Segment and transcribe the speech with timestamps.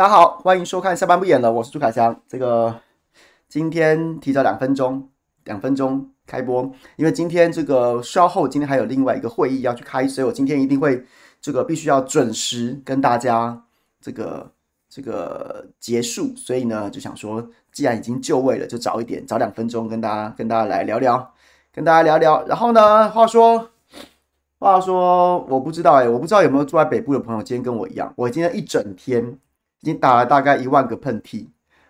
[0.00, 2.18] 大家好，欢迎收看下班不演了，我是朱凯翔。
[2.26, 2.74] 这个
[3.50, 5.10] 今天提早两分钟，
[5.44, 6.62] 两分钟开播，
[6.96, 11.04] 因为今天这个稍后今天还有另外一个会议要去开，所以我今天一定会
[11.38, 13.62] 这个必须要准时跟大家
[14.00, 14.50] 这个
[14.88, 16.34] 这个结束。
[16.34, 21.34] 所以呢，就想说，既然已经就位了，就早一点，早两分钟跟大家跟大家来聊聊，
[21.74, 22.42] 跟大家聊聊。
[22.46, 23.68] 然后呢，话说。
[24.58, 29.38] 话说，我不知道哎，我不知道有没有住在北部的朋友，今天跟我一样，我今天一整天
[29.80, 31.46] 已经打了大概一万个喷嚏，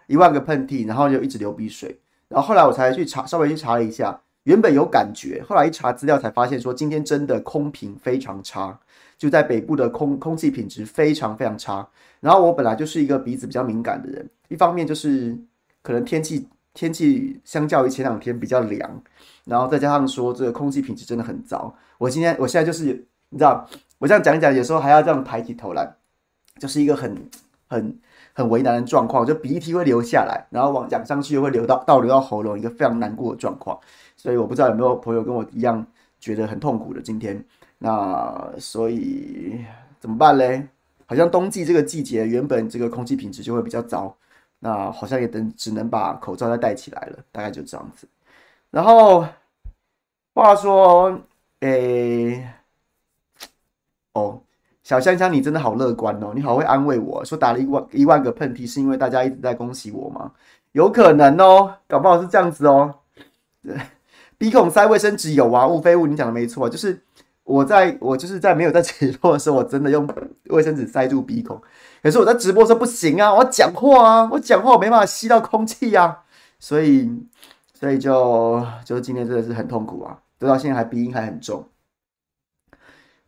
[0.07, 8.79] 一万个喷嚏，然后就一直流鼻水，然后后来我才去查，稍微去查了一下，原本有感觉，后来一查资料才发现说，今天真的空品非常差，
[9.19, 11.87] 就在北部的空空气品质非常非常差。
[12.21, 15.37] 然后我本来就是一个鼻子比较敏感的人，一方面就是
[15.83, 19.03] 可能天气天气相较于前两天比较凉。
[19.47, 21.75] 然后再加上说，这个空气品质真的很糟。
[21.99, 22.85] 我今天，我现在就是，
[23.31, 23.67] 你知道，
[23.99, 25.97] 我这样讲一讲，有时候还要这样抬起头来，
[26.59, 27.17] 就是一个很、
[27.71, 27.99] 很、
[28.35, 29.25] 很为难的状况。
[29.25, 33.81] 就鼻涕会流下来，然后往讲上去又会流到倒流到喉咙，一个非常难过的状况。
[34.15, 35.87] 所以我不知道有没有朋友跟我一样
[36.21, 37.43] 觉得很痛苦的今天。
[37.79, 39.65] 那所以
[39.99, 40.69] 怎么办嘞？
[41.07, 44.15] 好像冬季这个季节，原本这个空气品质就会比较糟，
[44.61, 48.07] 那好像也等只能把口罩再戴起来了，大概就这样子。
[48.71, 49.27] 然后
[50.35, 51.21] 话说，
[51.61, 52.49] 诶、
[54.13, 54.41] 哦，
[54.83, 60.31] 小香香，你真的好乐观哦，你好会安慰我，说打了一万一万个喷嚏是因为大家一直在恭喜我吗？
[60.73, 62.95] 有可能哦，搞不好是这样子哦。
[63.63, 63.77] 对，
[64.39, 67.01] 鼻孔塞卫生纸有啊，吴非物，你讲的没错，就是
[67.45, 70.09] 我在我就是在没有在直播的时候，我真的用
[70.51, 71.61] 卫生纸塞住鼻孔，
[72.03, 76.19] 可是我在直播的时候不行啊，我讲话啊，我讲话我没办法吸到空气、啊，
[76.59, 77.11] 所以。
[77.73, 81.67] 所以就就今天真的是很痛苦啊，直到现在还鼻音还很重。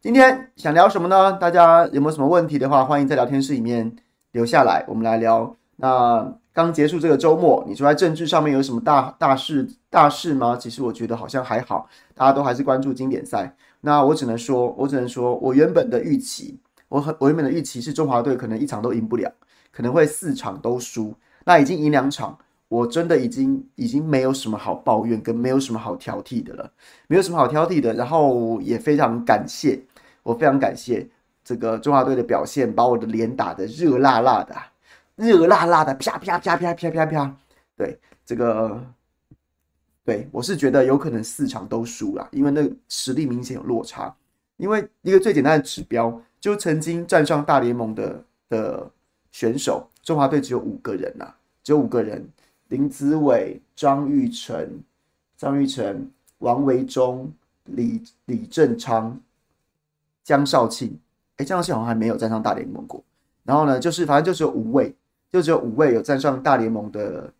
[0.02, 1.34] 今天想聊什么呢？
[1.34, 3.94] 大家有没有什么问题的话，欢迎在聊天室里面
[4.32, 5.54] 留下来，我们来聊。
[5.76, 10.56] 那刚结束这个周末，你说在政治上面有什么大大事大事吗？
[10.56, 13.54] 其实我觉得好像还好，大家都还是关注经典赛。
[13.82, 16.58] 那我只能说，我只能说我原本的预期，
[16.88, 19.32] 我很我原本的预期是中华队可能一场都赢不了，
[19.70, 21.14] 可能会四场都输。
[21.44, 22.36] 那已经赢两场。
[22.69, 26.72] 我真的已经已经没有什么好抱怨，跟没有什么好挑剔的了，
[27.06, 27.92] 没有什么好挑剔的。
[27.92, 29.78] 然后也非常感谢，
[30.22, 31.06] 我非常感谢
[31.44, 34.55] 这个中华队的表现，把我的脸打得热辣辣的，
[35.16, 37.37] 热辣辣的，啪啪啪啪啪啪啪。
[37.77, 38.84] 对，这个，
[40.05, 44.15] 对，我是觉得有可能四场都输了，因为那个实力明显有落差。
[44.59, 48.91] 因为一个最简单的指标，就曾经站上大联盟的的
[49.32, 51.34] 选手，中华队只有五个人呐，
[51.65, 52.28] 只有五个人。
[52.69, 54.81] 林子伟、张玉成、
[55.37, 57.31] 张玉成、王维忠、
[57.65, 59.21] 李李正昌、
[60.25, 60.99] 江少庆，
[61.37, 63.03] 哎，江少庆好像还没有站上大联盟过。
[63.44, 64.94] 然后呢，就是反正就只有五位，
[65.31, 67.33] 就只有五位有站上大联盟的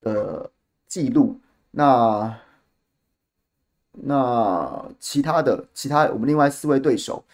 [0.00, 0.50] 的
[0.86, 1.38] 记录。
[1.70, 2.38] 那
[3.92, 7.24] 那其他的其他我们另外四位对手，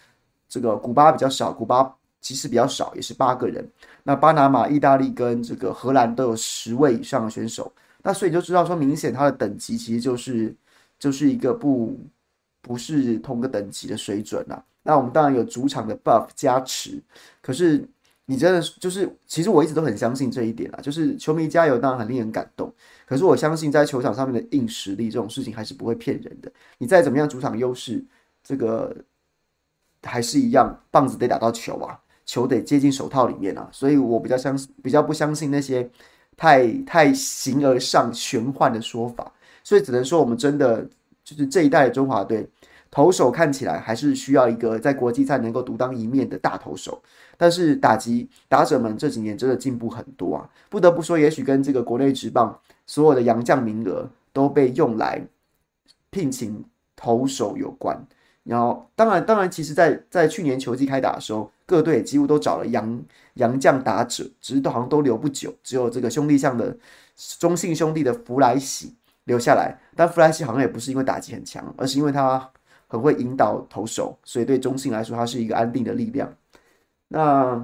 [0.47, 1.95] 这个古巴比较少，古巴。
[2.23, 3.69] 其实比较少，也是八个人。
[4.01, 7.69] 那巴拿马、意大利跟这个荷兰都有十位以上的选手。
[8.01, 10.55] 那所以就知道说，明显他的等级其实就是
[10.97, 11.99] 就是一个不
[12.61, 14.63] 不是同个等级的水准啦。
[14.83, 17.01] 那我们当然有主场的 buff 加持，
[17.41, 17.87] 可是
[18.25, 22.71] 你真的就是，其实我一直都很相信这一点啊，就是球迷加油当然很令人感动。
[23.05, 26.51] 可是我相信在球场上面的硬实力这种事情还是不会骗人的。
[26.77, 28.03] 你再怎么样主场优势，
[28.43, 28.95] 这个
[30.03, 31.99] 还是一样，棒子得打到球啊。
[32.25, 35.89] 球得接近手套里面啊，所以我比较相信，比较不相信那些
[36.37, 39.29] 太太形而上玄幻的说法，
[39.61, 40.87] 所以只能说我们真的
[41.21, 42.49] 就是这一代的中华队
[42.93, 47.01] 投手看起来还是需要一个在国际赛能够独当一面的大投手，
[47.35, 52.55] 但是打击打者们这几年真的进步很多啊，不得不说，也许跟这个国内职棒
[52.85, 55.19] 所有的洋将名额都被用来
[56.11, 56.63] 聘请
[56.95, 57.99] 投手有关。
[58.43, 63.01] 然后，当然，当然，其实在，在去年球季开打的时候，各队几乎都找了洋
[63.35, 66.77] 洋将打者，只是都好像都留不久，只有这个兄弟象的
[67.39, 68.93] 中信兄弟的弗莱西
[69.23, 69.79] 留下来。
[69.95, 72.51] 但弗莱西好像也不是因为打击很强，而是因为他
[72.93, 76.31] 很会引导投手，所以对中信来说，他是一个安定的力量。
[77.07, 77.55] 那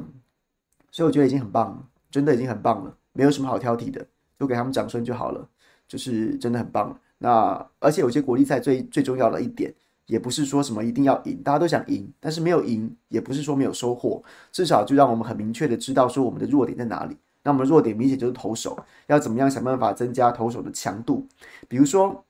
[0.90, 4.04] 所以我觉得已经很棒了，真的已经很棒了，没有什么好挑剔的，
[4.40, 5.48] 就给他们掌声就好了，
[5.88, 7.00] 就是真的很棒。
[7.20, 9.72] 那而且有些国际赛最最重要的一点。
[10.10, 17.16] 也不是说什么一定要赢，大家都想赢，但是没有赢，也不是说没有收获，至少就让我们很明确的知道说我们的弱点在哪里。
[17.44, 18.75] 那我们的弱点明显就是投手，
[19.06, 21.28] 要怎么样想办法增加投手的强度？
[21.68, 22.25] 比如说，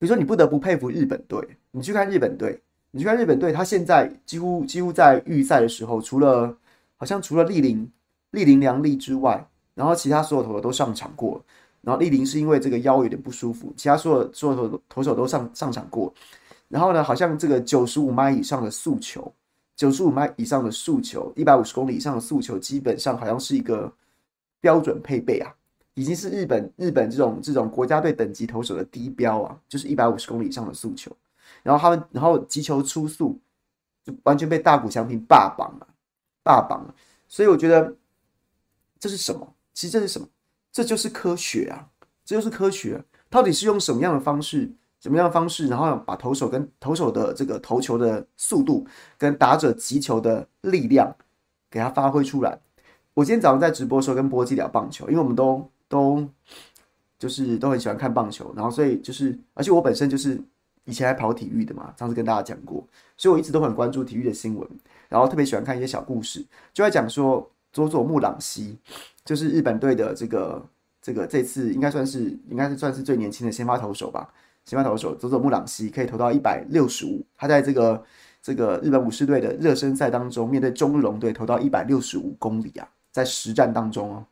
[0.00, 1.38] 比如说你不得不佩服日本队，
[1.70, 2.58] 你去看日本队，
[2.90, 6.56] 你去看日本队，他现在几乎几乎在预赛的时候，除了
[6.96, 7.86] 好像除了立林
[8.30, 11.40] 栗林良利之外，然后其他所有投手都上场过。
[11.82, 16.12] 然后栗林是因为这个腰有点不舒服，其他所有所有投投手都上上场过。
[16.68, 19.30] 然后呢，好像这个九十五迈以上的速球，
[19.76, 23.92] 九十五迈以上的速球，一百五十公里以上的速球，基本上好像是一个
[24.60, 25.52] 标准配备啊，
[26.00, 31.14] 已经是日本日本这种这种国家队等级投手的低标啊，就是一百五十公里以上的速球。
[31.62, 33.38] 然后他们，然后击球出速，
[34.02, 35.86] 就完全被大谷翔平霸榜了，
[36.42, 36.94] 霸榜了。
[37.28, 37.94] 所以我觉得
[38.98, 39.46] 这是什么？
[39.74, 40.26] 其实这是什么？
[40.72, 41.86] 这就是科学啊！
[42.24, 43.04] 这就是科学。
[43.28, 48.86] 到底是用什么样的方式，什么样的方式，然后把投手跟投手的这个投球的速度，
[49.18, 51.14] 跟打者击球的力量，
[51.68, 52.58] 给它发挥出来。
[53.12, 56.26] 我今天早上在直播的时候跟波基聊棒球，因为我们都都
[57.18, 60.40] 就是都很喜欢看棒球，然后所以就是，而且我本身就是
[60.86, 62.82] 以前还跑体育的嘛，上次跟大家讲过，
[63.18, 64.66] 所以我一直都很关注体育的新闻，
[65.10, 68.78] 然后特别喜欢看一些小故事，就在讲说佐佐木朗希。
[69.22, 70.66] 就是日本队的这个
[71.00, 74.32] 这个这次应该算是应该是算是最年轻的先发投手吧，
[74.64, 78.02] 先发投手佐佐木朗希可以投到一百六十五，他在这个
[78.42, 84.24] 这个日本武士队的热身赛当中，面对中日龙队投到一百六十五公里啊，在实战当中哦，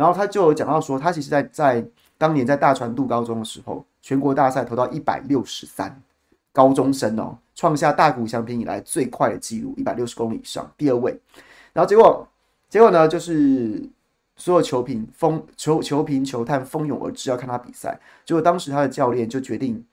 [0.00, 1.84] 然后他就讲到说，他其实在在
[2.16, 6.00] 当年在大船渡高中的时候，全国大赛投到一百六十三，
[6.52, 11.12] 高中生哦，创下大谷翔平以来最快的纪录，一百六十公里以上，第二位，
[11.74, 12.26] 然后结果
[12.70, 13.86] 结果呢就是。
[14.36, 19.84] 所有球评蜂球球评球探蜂拥而至要看他比赛，结果当时他的教练就决定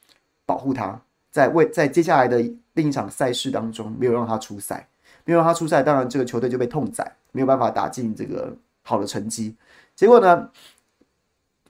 [0.45, 0.98] 保护他，
[1.30, 4.88] 在为在接下来的另一场赛事当中没有让他出赛，
[5.25, 9.54] 没有让他出赛，当然这个球队就被痛宰，没有办法打进这个好的成绩。
[9.97, 10.49] 结果呢？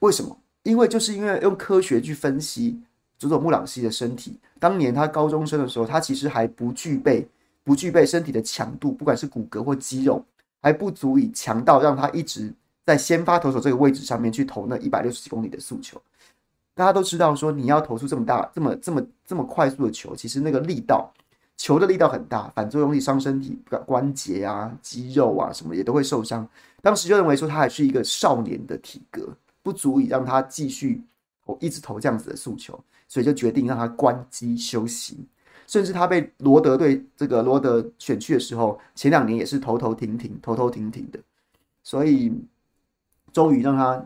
[0.01, 0.37] 为什么？
[0.63, 2.79] 因为就是因为用科学去分析
[3.17, 7.25] 佐佐木朗希的身体，当年他高中生的时候，他其实还不具备
[7.63, 10.23] 不具备身体的强度，不管是骨骼或肌肉，
[10.61, 12.53] 还不足以强到让他一直。
[12.85, 16.01] 在先发投手这个位置上面去投那一百六十几公里的速球，
[16.73, 21.11] 大家都知道说，你要投出这么大、这么、这么、这么快速的球，其实那个力道，
[21.57, 26.47] 球的力道很大，反作用力伤身体，关节啊、肌肉啊什么也都会受伤。
[26.81, 31.03] 当时就认为说他还是一个少年的体格，不足以让他继续
[31.43, 35.17] 我一直投这样子的速球，所以就决定让他关机休息。
[35.65, 41.19] 甚至他被罗德队这个罗德选去的时候，前两年也是投投停停、投投停停的，
[41.83, 42.33] 所以。
[43.33, 44.03] 终于让他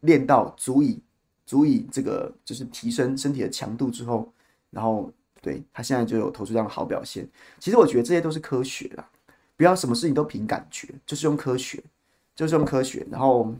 [0.00, 0.98] 练到足以
[1.44, 4.32] 足以这个就是提升身体的强度之后，
[4.70, 7.28] 然后对他现在就有投出这样的好表现。
[7.58, 9.08] 其实我觉得这些都是科学啦，
[9.56, 11.82] 不要什么事情都凭感觉，就是用科学，
[12.34, 13.06] 就是用科学。
[13.10, 13.54] 然后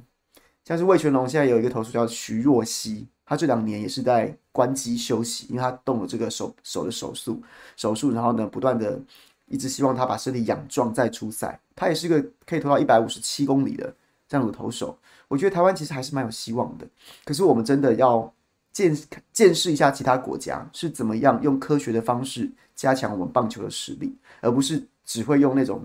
[0.65, 7.43] 像是魏全龙现在有一个投手叫徐若曦，他这两年也是在关机休息，因为他动了这个手手的手术
[7.77, 9.01] 手术，然后呢不断的
[9.47, 11.61] 一直希望他把身体养壮再出赛。
[11.75, 13.95] 他也是个可以投到一百五十七公里的。
[14.29, 16.87] 这样的投手，我觉得台湾其实还是蛮有希望的。
[17.25, 18.35] 可是我们真的要
[18.77, 18.95] 见
[19.33, 25.83] 见识一下其他国家是怎么样用科学的方式加强我们棒球的实力，而不是只会用那种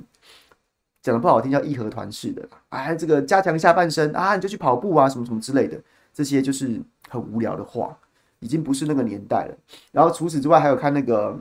[1.01, 5.81] 讲的不好听叫义和团式的，哎，这个加强下半身啊，你就去跑步啊，什么什么之类的，
[6.13, 7.97] 这些就是很无聊的话，
[8.39, 9.57] 已经不是那个年代了。
[9.93, 11.39] 然后除此之外，还有看那个。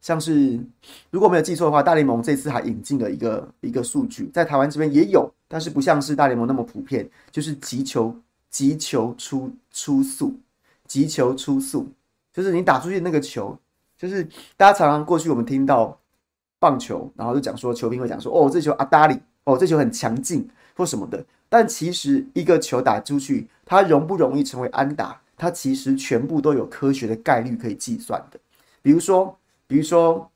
[0.00, 0.60] 像是
[1.10, 8.14] 如果没有记错的话，大联盟这次还引进了一个一个数据，在台湾这边也有，但是不像是大联盟那么普遍，就是击球
[8.54, 10.38] 击球出出速，
[10.86, 11.88] 击球出速，
[12.32, 13.58] 就是你打出去那个球，
[13.98, 14.22] 就是
[14.56, 15.98] 大家常常过去我们听到
[16.60, 28.38] 棒球，然后就讲说球评会讲说哦，这球阿达里，哦，这球很强劲或什么的，但其实一个球打出去，它容不容易成为安打，它其实全部都有科学的概率可以计算的，
[28.82, 29.36] 比如说。
[29.66, 30.30] 比如说，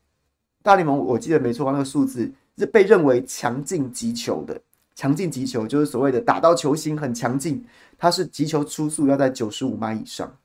[0.63, 4.59] 大联盟我记得没错，那个数字是被认为强劲击球的。
[4.99, 7.63] 强劲击球就是所谓的打到球心很强劲，
[7.97, 10.35] 它是击球初速要在九十五迈以上，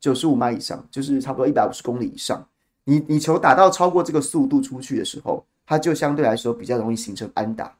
[0.00, 2.44] 九十五迈以上就是差不多一百五十公里以上。
[2.82, 7.72] 你你球打到超过这个速度出去的时候，它就相对来说比较容易形成安打。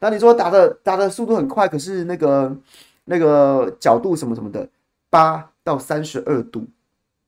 [0.00, 2.56] 那你说打的打的速度很快，可是那个
[3.04, 4.66] 那个角度什么什么的，
[5.10, 6.66] 八到三十二度，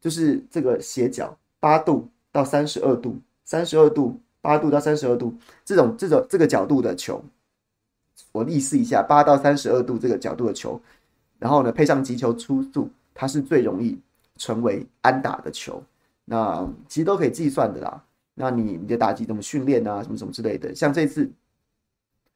[0.01, 2.09] 就是这个斜角八度。
[2.33, 7.21] 到三十二度，三十二度，八度到三十二度，这种这种这个角度的球，
[8.33, 10.81] 我意思一下，八到三十二度这个角度的球，
[11.39, 13.99] 然后呢，配上击球出速，它是最容易
[14.37, 15.83] 成为安打的球。
[16.25, 18.05] 那其实都可以计算的啦。
[18.35, 20.03] 那你你的打击怎么训练啊？
[20.03, 20.75] 什么什么之类的。
[20.75, 21.29] 像这次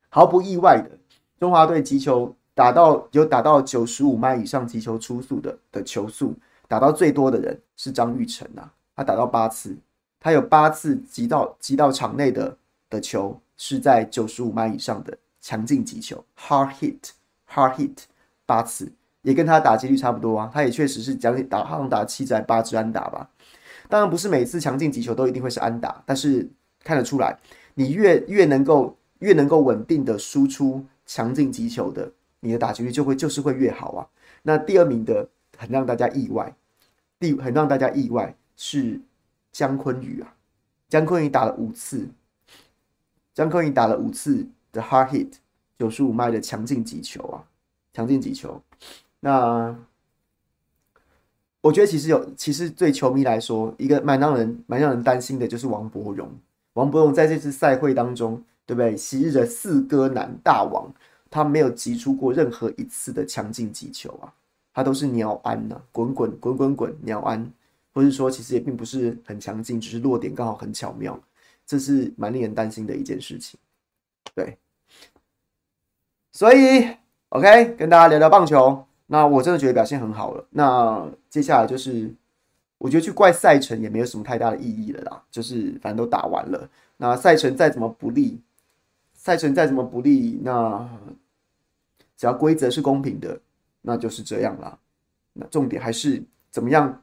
[0.09, 0.91] 毫不意外的，
[1.39, 6.35] 中华队击球打到有打到九十五迈以上击球出速的的球速，
[6.67, 8.73] 打到最多的人是张玉成啊。
[8.97, 9.77] 他打到八次，
[10.19, 12.57] 他有八次击到击到场内的
[12.91, 17.95] 的球是在九十五迈以上的强劲击球，hard hit，hard hit
[18.47, 20.51] 八次，也跟他打击率差不多啊。
[20.51, 23.29] 他也确实是将打好像打七支八支安打吧。
[23.91, 26.49] 当然不是每次强劲击球都一定会是安打，但是
[26.83, 27.39] 看得出来，
[27.75, 32.11] 你越越能够越能够稳定的输出强劲击球的，
[32.41, 34.09] 你的打击率就会就是会越好啊。
[34.45, 36.57] 那第二名的很让大家意外，
[37.21, 38.99] 第很让大家意外是
[39.53, 40.33] 江坤宇啊，
[40.89, 42.09] 江坤宇打了五次。
[43.35, 45.33] 江坤宇打了五次的 hard hit，
[45.79, 47.41] 九十五迈的强劲击球啊，
[47.95, 48.61] 强劲击球。
[49.21, 49.75] 那
[51.63, 56.31] 我觉得其实有，其实对球迷来说，一个蛮让人蛮让人担心的就是王柏融。
[56.75, 58.97] 王柏融在这次赛会当中，对不对？
[58.97, 60.93] 昔日的四哥男大王，
[61.31, 64.35] 他没有击出过任何一次的强劲击球啊，
[64.75, 67.51] 他都是鸟安呐、滚滚滚滚滚鸟安，
[67.95, 71.19] 或是说其实也并不是很强劲，只是落点刚好很巧妙。
[71.67, 73.59] 这是蛮令人担心的一件事情，
[74.35, 74.59] 对，
[76.35, 76.89] 所以
[77.29, 78.85] OK，跟大家聊聊棒球。
[79.07, 80.45] 那我真的觉得表现很好了。
[80.51, 82.13] 那接下来就是，
[82.77, 85.23] 我觉得去怪赛程也没有什么太大的意义了啦。
[85.31, 88.41] 就是反正都打完了，那赛程再怎么不利，
[89.13, 90.89] 赛程再怎么不利，那
[92.17, 93.41] 只要规则是公平的，
[93.83, 94.77] 那就是这样啦。
[95.35, 97.01] 那重点还是怎么样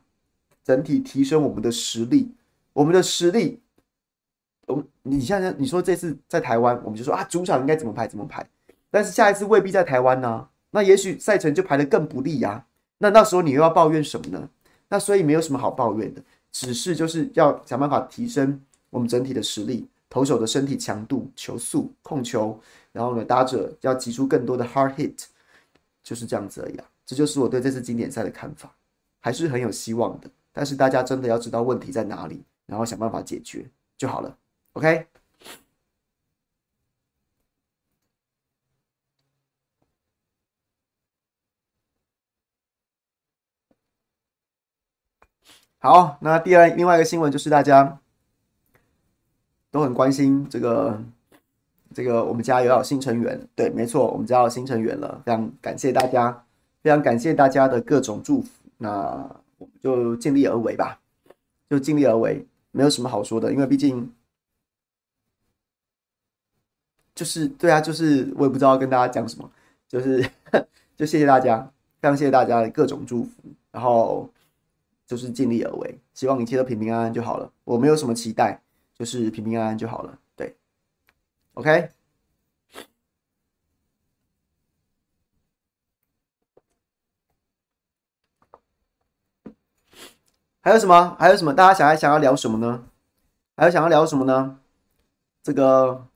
[0.61, 2.29] 整体提升我们的实力，
[2.73, 3.61] 我们的实力。
[4.67, 8.45] 我你现在你说这次在台湾，我们就说啊，主场应该怎么排怎么排，
[8.91, 12.65] 但是下一次未必在台湾呢、那也许赛程就排得更不利呀、
[13.00, 14.50] 那那时候你又要抱怨什么呢？
[14.89, 16.21] 那所以没有什么好抱怨的，
[16.51, 22.60] 只是就是要想办法提升我们整体的实力，投手的身体强度、球速、控球，
[22.91, 25.25] 然后呢，打者要击出更多的 hard hit，
[26.03, 28.69] 就是这样子而已啊，这就是我对这次经典赛的看法，
[29.21, 33.65] 还是很有希望的，但是大家真的要知道问题在哪里，然后想办法解决
[33.98, 34.38] 就好了。
[34.74, 35.07] OK，
[45.83, 47.97] 好，那第二另外一个新闻就是大家
[49.71, 51.01] 都很关心这个
[51.91, 56.45] 这个我们家有新成员，对，没错，我们家有新成员了，非常感谢大家，
[56.83, 61.00] 非常感谢大家的各种祝福，那我们就尽力而为吧，
[61.67, 64.13] 就尽力而为，没有什么好说的，因为毕竟。
[67.15, 69.50] 就是对啊，就是我也不知道跟大家讲什么，
[69.88, 70.21] 就是
[70.95, 71.59] 就谢谢大家，
[72.00, 73.31] 非常谢谢大家的各种祝福，
[73.71, 74.29] 然后
[75.12, 77.51] 就是尽力而为，希望一切都平平安安就好了。
[77.65, 78.62] 我没有什么期待，
[78.98, 80.18] 就是平平安安就好了。
[80.38, 80.56] 对
[81.56, 81.89] ，OK。
[90.62, 91.13] 还有什么？
[91.20, 91.53] 还有什么？
[91.53, 92.86] 大家想要想要聊什么呢？
[93.58, 94.60] 还有想要聊什么呢？
[95.44, 96.08] 这个。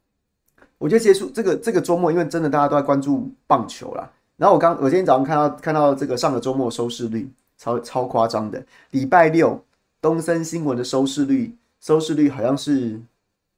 [0.77, 4.09] 我觉得结束这个这个周末，因为真的大家都在关注棒球啦。
[4.37, 9.63] 然后我刚我今天早上看到看到这个上个周末收视率超超夸张的，礼拜六
[10.01, 13.01] 东森新闻的收视率收视率好像是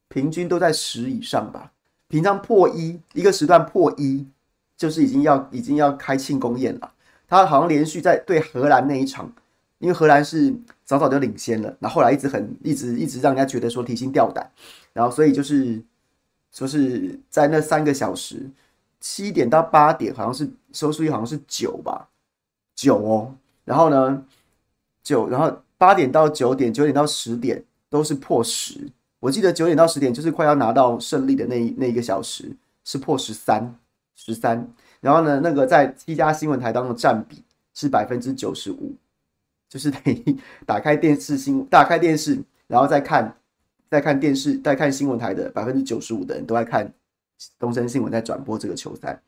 [0.08, 1.72] 平均都在十以上吧。
[2.08, 4.26] 平常破一一个时段破一，
[4.76, 6.92] 就是已经要已经要开庆功宴了。
[7.26, 9.32] 他好像连续在对荷兰那一场，
[9.78, 14.50] 因为荷兰是早早就领先了，然后后来一直很一直一直让人家觉得说提心吊胆，
[14.92, 15.82] 然后所以就是。
[16.50, 18.50] 说是在那三个小时，
[19.00, 22.08] 七点到八点，好像是收视率好像是九吧，
[22.74, 23.34] 九哦。
[23.68, 24.24] 然后呢，
[25.02, 28.88] 九，然后八点到九点，九点到十点都是破十。
[29.20, 33.74] 我记得九点到十点就是快要拿到胜利的那一那一个小时是破十三，
[34.16, 34.66] 十三。
[35.00, 37.44] 然后呢，那个在七家新闻台当中占比
[37.74, 38.94] 是百分之九十五，
[39.68, 43.34] 就是等于打开电视新打开电视，然后再看。
[43.90, 46.92] 再看电视、再看新闻台的百分之九十五的人都在看
[47.58, 49.18] 东森新闻在转播这个球赛，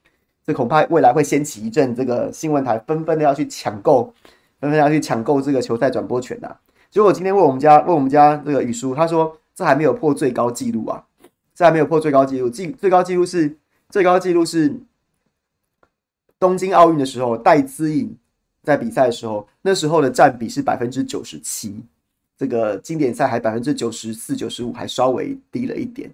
[0.44, 4.12] 这恐怕未来会掀起一阵这个新闻台纷纷的要去抢购，
[4.60, 6.56] 纷纷要去抢购这个球赛转播权呐。
[6.90, 11.04] 结果我今天问我们家问我们家这个雨叔，他说这还没有破最高纪录啊，
[11.54, 13.56] 这还没有破最高纪录，纪最高纪录是
[13.88, 14.74] 最高纪录是
[16.38, 18.16] 东京奥运的时候，戴资颖
[18.62, 21.82] 在比赛的时候，那时候的占比是百分之九十七。
[22.36, 26.10] 这个经典赛还百分之九十四、九十五，还稍微低了一点，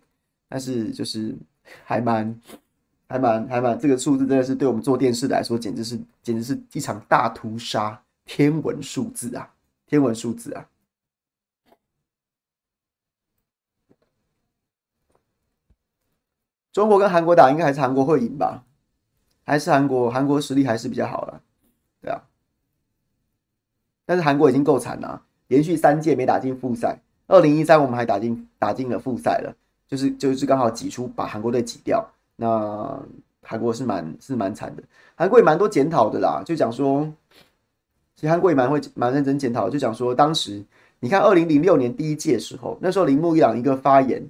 [0.49, 1.33] 但是就是
[1.85, 2.37] 还蛮、
[3.09, 9.55] 还蛮、还蛮，这个数字真的是对我们做电视来说，简直是、简直是一场大屠杀，天文数字啊，
[9.87, 10.69] 天文数字啊！
[16.73, 18.65] 中国跟韩国打，应该还是韩国会赢吧？
[19.45, 20.11] 还是韩国？
[20.11, 21.41] 韩国实力还是比较好了，
[22.03, 22.25] 对啊。
[24.05, 25.23] 但是韩国已经够惨了。
[25.47, 26.99] 连续三届没打进复赛，
[27.29, 29.55] 二零一三我们还打进打进了复赛了。
[29.87, 32.13] 就是就是刚好挤出把韩国队挤掉。
[32.37, 33.03] 那
[33.43, 34.83] 韩国是蛮是蛮惨的，
[35.15, 37.11] 韩国也蛮多检讨的啦，就讲说，
[38.15, 40.63] 其实韩国也蛮会蛮认真检讨，就讲说当时
[41.01, 44.23] 你看二零零六年第一届的时候，那时候铃木一朗一个发言，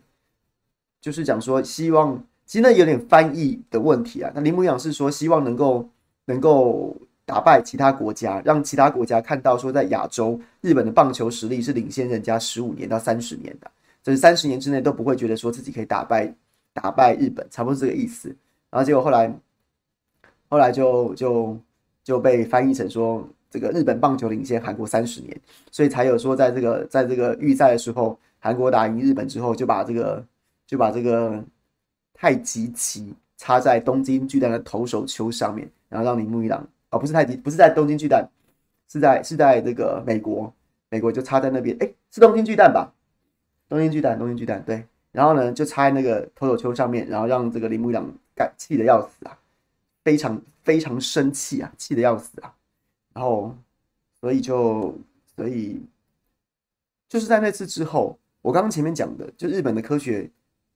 [1.00, 4.30] 就是讲说希望，其实那有点翻译的问题啊。
[4.34, 5.88] 那铃木一朗是说希望能够
[6.26, 13.70] 能够打败其他国家，让其他国家看到说在亚洲日本的棒球实力是领先人家十五年到三十年的，
[14.02, 16.32] 就是三十年之内都不会觉得说自己可以打败
[16.76, 18.28] 打败日本，差不多是这个意思。
[18.71, 19.35] 然后结果后来，
[20.50, 21.59] 后来就就
[22.04, 25.40] 就被翻译成说，这个日本棒球领先韩国三十年，
[25.71, 30.23] 所以才有说，在这个在这个预赛的时候，韩国打赢日本之后，就把这个
[30.66, 31.42] 就把这个
[32.12, 38.28] 太极旗插在东京巨蛋的投手丘上面，然后让铃木一朗哦，不是太极，不是在东京巨蛋，
[38.88, 40.52] 是在是在这个美国，
[40.90, 42.92] 美国就插在那边，哎，是东京巨蛋吧？
[43.68, 44.85] 东京巨蛋，东京巨蛋，对。
[45.16, 48.06] 然后呢，就插在那个投手丘上面，然后让这个铃木一朗。
[48.58, 49.32] 气得要死啊，
[50.04, 52.54] 非常非常生气啊，气得要死啊，
[53.14, 53.56] 然后
[54.21, 54.95] 所以就
[55.34, 55.80] 所以
[57.08, 60.30] 就是在那次之后，我刚刚前面讲的，就日本的科学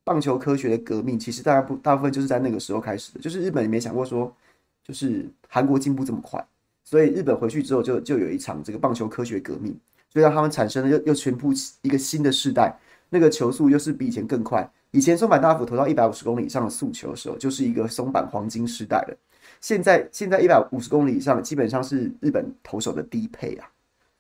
[0.05, 4.35] 棒球科学的革命，其实大部大部分就是在那个时候开始的，就是日本也没想过说，
[4.83, 6.43] 就是韩国进步这么快，
[6.83, 12.75] 所以日本回去之后就就有一场这个棒球科学革命，所以让他们产生了又又全部一个新的世代，
[13.11, 14.69] 那个球速又是比以前更快。
[14.93, 19.17] 以前松坂大辅投到一百五十公里以上的速球的时候，就是一个松坂黄金时代了。
[19.61, 23.71] 现在现在一百五十公里以上，基本上是日本投手的低配啊，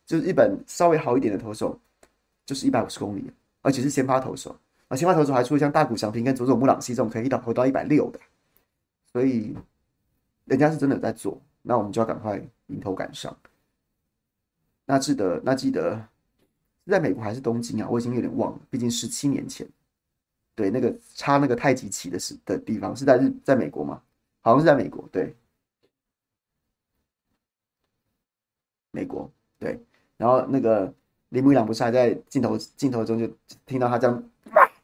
[0.05, 1.79] 就是日本稍微好一点的投手，
[2.45, 4.55] 就是一百五十公里，而且是先发投手
[4.89, 8.21] 啊，先发投手还出像大谷翔平跟佐佐木朗希这种可以一投到一百六的，
[9.13, 9.57] 所以
[10.45, 13.37] 人家是真的在做，那我们就要赶快迎头赶上。
[14.87, 16.05] 那记得那记得
[16.85, 17.89] 是在美国还是东京啊？
[17.91, 19.67] 我已经有点忘了，毕竟十七年前。
[20.55, 24.03] 对，那个插那个太极旗的是的地方是在日，在美国吗？
[24.41, 25.09] 好像是在美国。
[25.11, 25.35] 对，
[28.91, 29.31] 美国。
[29.59, 29.79] 对，
[30.17, 30.93] 然后那个
[31.31, 33.31] 铃木一朗不是还在镜头镜头中就
[33.67, 34.23] 听到他这样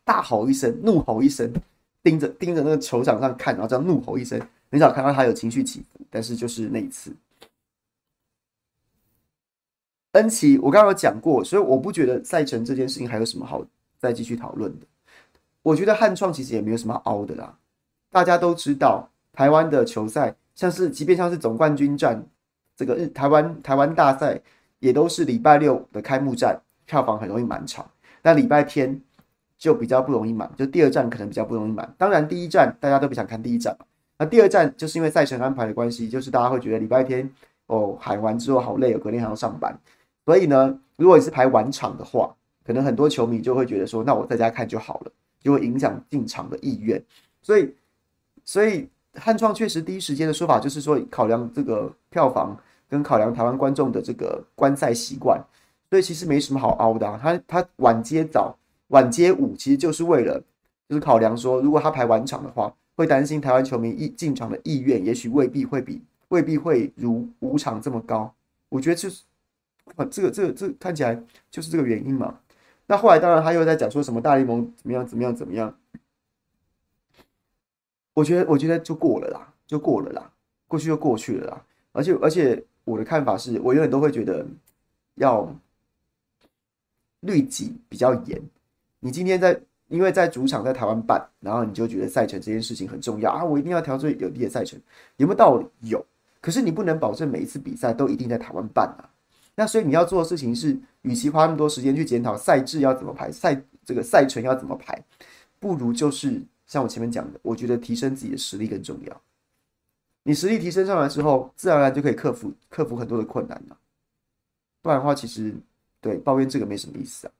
[0.04, 1.50] 大吼一声，怒吼一声，
[2.02, 7.14] 盯着盯着那个球场上看，然后这样怒吼一声，很少看到他有情绪起伏，但是就是那一次，
[10.16, 13.64] 恩奇，我刚刚有讲过，所以我不觉得赛程这件事情还有什么好
[13.98, 14.86] 再继续讨论的。
[15.62, 17.54] 我觉得汉创其实也没有什么凹的啦，
[18.10, 22.24] 大家都知道台湾的球赛，像是即便像是总冠军战，
[22.76, 24.40] 这个日台湾台湾大赛
[24.78, 27.88] 也都是礼拜六的开幕战，票房很容易满场。
[28.22, 29.00] 但礼拜天
[29.58, 31.94] 就比较不容易满，就第二站可能比较不容易满。
[31.98, 33.86] 当然第一站大家都不想看第一站嘛，
[34.18, 37.28] 那第二站就是因为赛程安排的关系，就是大家会觉得礼拜天
[37.66, 39.76] 哦喊完之后好累，隔天还要上班，
[40.26, 42.36] 所以呢，如果你是排晚场的话，
[42.66, 45.12] 可能很多球迷就会觉得说，那我在家看就好了。
[45.38, 47.00] 就会影响进场的意愿，
[47.40, 47.72] 所以，
[48.44, 52.58] 所以汉创确实第一时间的说法就是说，考量这个票房
[52.88, 55.40] 跟考量台湾观众的这个观赛习惯，
[55.88, 57.16] 所以其实没什么好凹的啊。
[57.22, 58.56] 他他晚接早，
[58.88, 60.42] 晚接午，其实就是为了
[60.88, 68.34] 就是考量说，如果他排晚场的话，会担心台湾球迷意进场的意愿，也许未必会比未必会如五场这么高。
[68.68, 69.22] 我觉得就是
[69.94, 72.40] 啊，这个这个这个看起来就是这个原因嘛。
[72.86, 75.76] 那后来当然他又在讲说什么大联盟怎么样怎么样怎么样，
[78.14, 80.30] 我觉得我觉得就过了啦，就过了啦，
[80.68, 81.64] 过去就过去了啦。
[81.92, 84.46] 而且而且我的看法是我永远都会觉得
[85.14, 85.52] 要
[87.20, 88.40] 律己比较严。
[89.00, 94.80] 你今天在因为在主场在台湾办，然后你就觉得赛程这件事情很重要啊，我一定要挑最有利的赛程，
[95.16, 95.66] 有没有道理？
[95.88, 96.04] 有，
[96.40, 99.10] 可是你不能保证每一次比赛都一定在台湾办啊。
[99.58, 105.02] 那所以你要做的事情是，与其花那么多时间去检讨赛制要怎么排，赛这个赛程要怎么排，
[105.58, 109.22] 不如就是像我前面讲的，我觉得提升自己的实力更重要。
[110.24, 113.78] 你实力提升上来之后，自然而然就可以克服克服很多的困难了。
[114.82, 115.54] 不然的话，其实
[116.02, 117.32] 对抱怨这个没什么意思啊。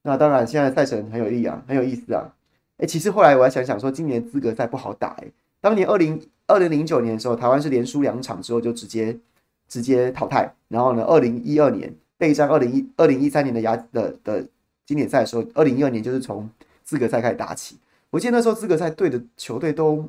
[0.00, 2.34] 那当然，现在赛程很有意啊，很有意思啊。
[2.78, 5.30] 哎，其实后来我还想想说，今年资格赛不好打哎。
[5.60, 9.18] 当年二零二零零九年的时候，台湾是连输两场之后就直接。
[9.68, 14.46] 直接淘汰，然后呢，二零一二年备战二零一二零一三年的亚的的
[14.86, 16.48] 经典赛的时候，二零一二年就是从
[16.84, 17.78] 资格赛开始打起。
[18.10, 20.08] 我记得那时候资格赛队的球队都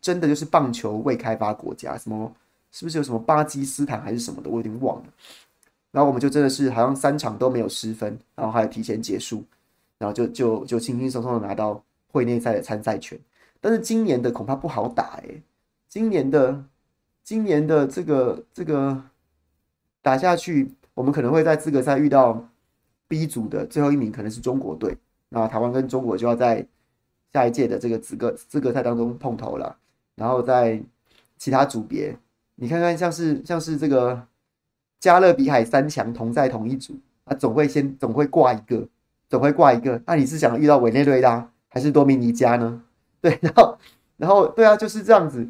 [0.00, 2.32] 真的就是棒球未开发国家，什么
[2.70, 5.04] 是不是有什么巴基斯坦还是什么的，我有点忘了。
[5.90, 9.44] 然后我们就真的是好像三场都没有失分，然后还有提前结束，
[9.98, 13.18] 然后就就就轻轻松松的拿到会内赛的参赛权。
[13.60, 15.42] 但是今年的恐怕不好打诶、
[15.88, 16.64] 今年的。
[17.24, 19.02] 今年的这个这个
[20.02, 22.48] 打下去，我们可能会在资格赛遇到
[23.06, 24.96] B 组的最后一名，可能是中国队。
[25.28, 26.66] 那台湾跟中国就要在
[27.32, 29.76] 下一届的这个资格资格赛当中碰头了。
[30.16, 30.82] 然后在
[31.38, 32.16] 其他组别，
[32.56, 34.26] 你看看像是像是这个
[35.00, 38.86] 加勒比海三强同在同一组啊，总会先总会挂一个，
[39.28, 40.02] 总会挂一个。
[40.06, 42.82] 那你是想遇到委内瑞拉还是多米尼加呢？
[43.20, 43.78] 对，然后
[44.16, 45.48] 然后对啊，就是这样子。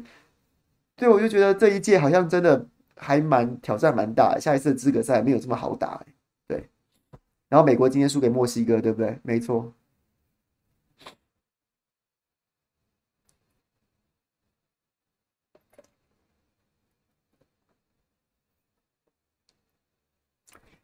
[0.95, 6.05] 对我就觉得这一届好像真的还蛮挑战蛮大，下一次的资格赛没有这么好打，欸，
[6.47, 6.69] 对。
[7.49, 9.19] 然后美国今天输给墨西哥，对不对？
[9.23, 9.73] 没错。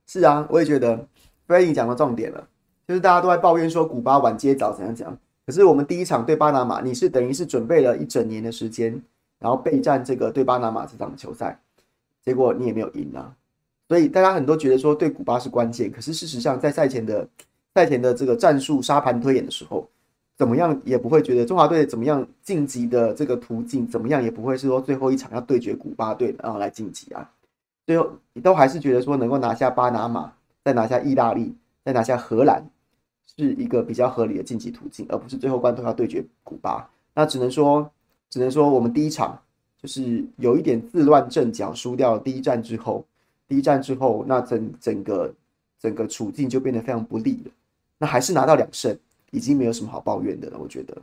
[0.06, 1.08] 是啊，我也觉得
[1.48, 2.50] Freddy 讲到重点了，
[2.88, 9.02] 就是大家都在抱怨说古巴晚接早怎样讲，可是我们第一场对巴拿马，你是等于是准备了一整年的时间。
[9.40, 11.58] 然后备战这个对巴拿马这场球赛，
[12.22, 13.34] 结果你也没有赢啊，
[13.88, 17.26] 所以大家很多觉得说对古巴是关键，可是事实上在赛前的
[17.74, 19.88] 赛前的这个战术沙盘推演的时候，
[20.36, 27.32] 怎么样也不会觉得中华队怎么样晋级的这个途径怎么样也不会是说最后一场要对决古巴队然后来晋级啊，
[27.88, 30.34] 最后你都还是觉得说能够拿下巴拿马，
[30.66, 32.70] 再拿下意大利，再拿下荷兰，
[33.38, 37.90] 是一个比较合理的晋级途径，而不是最后关头要对决古巴，那只能说。
[38.30, 39.42] 只能说我们第一场
[39.82, 43.06] 就是有一点自乱阵脚，输掉第一战之后，
[43.48, 45.34] 第一战之后，那整整个
[45.80, 47.52] 整个处境就变得非常不利了。
[47.98, 48.98] 那还是拿到两胜，
[49.32, 51.02] 已经没有什么好抱怨的了，我觉得。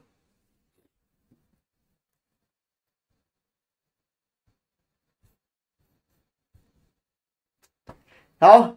[8.39, 8.77] 好，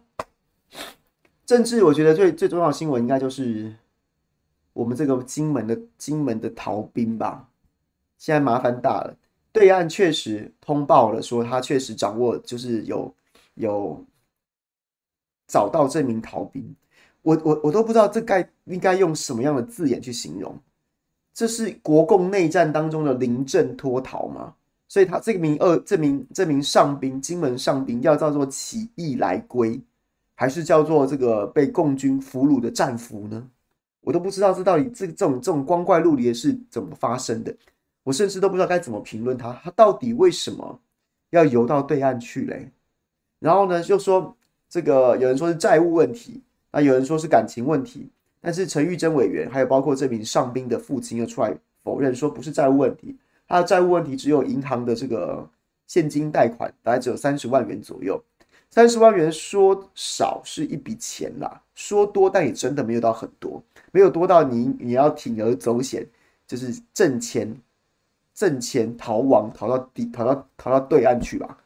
[1.44, 3.76] 政治我觉得最最重要的新闻应该就是
[4.72, 7.49] 我们这个金门的金门的逃兵吧。
[8.20, 9.16] 现在麻烦大了，
[9.50, 13.12] 对岸确实通报了，说他确实掌握，就是有
[13.54, 14.04] 有
[15.48, 16.76] 找到这名逃兵。
[17.22, 20.54] 我我我都不知道这该应该用什么样的字眼去形容。
[21.32, 24.54] 这是国共内战当中的临阵脱逃吗？
[24.86, 29.80] 所以他这名二这名这名上兵，金门上兵要叫做起义来归，
[30.34, 33.48] 还是叫做这个被共军俘虏的战俘呢？
[34.02, 37.54] 我都不知道这到底这这种这种光怪陆离的事怎么发生的。
[38.02, 40.80] 我甚至都不知道该怎么评论他，他到底为什么
[41.30, 42.70] 要游到对岸去嘞？
[43.38, 44.36] 然后呢，就说
[44.68, 48.08] 这个有人说是债务问题，那有人说是感情问题，
[48.40, 55.48] 但是陈玉珍委员还有包括这名上宾的父亲又出来否认说不是债务问题，他的债务问题只有银行的这个
[55.86, 58.22] 现金贷款，大概只有三十万元左右，
[58.70, 66.06] 三十万元说少是一笔钱啦，说多但也真的没有到很多，没有多到你你要铤而走险，
[66.46, 67.54] 就是挣钱。
[68.40, 71.58] 挣钱逃亡，逃到底，逃到逃到对岸去吧。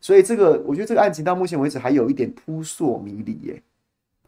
[0.00, 3.60] 所以这个，我觉得这个案情到目前为止还有一点扑朔迷离耶，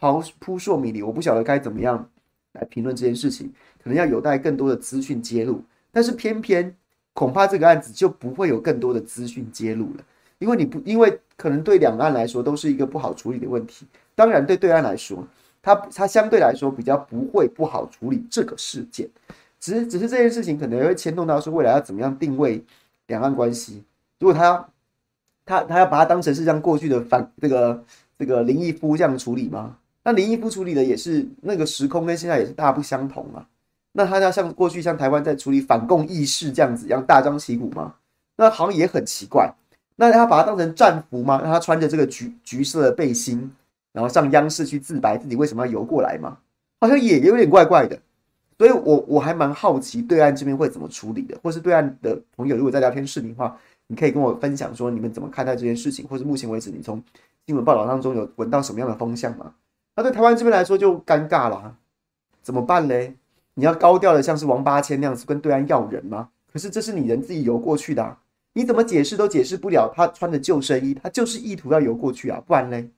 [0.00, 1.00] 扑扑朔迷离。
[1.00, 2.10] 我不晓得该怎么样
[2.54, 5.62] 来评论这件事情，可能要有待更多的资讯揭露。
[5.92, 6.74] 但是偏偏
[7.12, 10.04] 恐怕这个案子就不会有更多的资讯揭露了，
[10.40, 13.86] 因为你不，因为可能对两岸来说都是一个不好处理的问题。
[14.16, 15.24] 当然，对对岸来说，
[15.62, 19.08] 它它相对来说比较不会不好处理这个事件。
[19.62, 22.64] 只是，只是这件事情可能会牵动到说未来要怎么样定位
[23.06, 23.84] 两岸关系。
[24.18, 24.68] 如果他
[25.46, 27.84] 他他要把它当成是像过去的反这个
[28.18, 29.76] 这个林毅夫这样处理吗？
[30.02, 33.46] 那林毅夫处理的也是那个时空跟现在也是大不相同啊。
[33.92, 37.94] 那他要像过去像台湾在处理反共义士这样子一样大张旗鼓吗？
[38.36, 39.54] 那好像也很奇怪。
[39.94, 41.40] 那他把它当成战俘吗？
[41.40, 43.52] 让他穿着这个橘橘色的背心，
[43.92, 46.38] 然后上央视去自白自己为什么要游过来吗？
[46.80, 47.96] 好像也有点怪怪的。
[48.58, 53.56] 所以我，我还蛮好奇对岸这边会怎么处理的，或是对岸的朋友如果在聊天视频的话，
[53.88, 57.02] 你可以跟我分享说你们怎么看待这件事情，或是目前为止你从
[57.46, 59.54] 新闻报道当中有闻到什么样的风向吗？
[59.96, 61.74] 那对台湾这边来说就尴尬了，
[62.42, 63.14] 怎么办嘞？
[63.54, 66.28] 你要高调的像是王八千那样子跟对岸要人吗？
[66.52, 68.18] 可是这是你人自己游过去的啊，
[68.52, 72.88] 你怎么解释都解释不了，他穿的救生衣，他就是意图要游过去啊，不然嘞？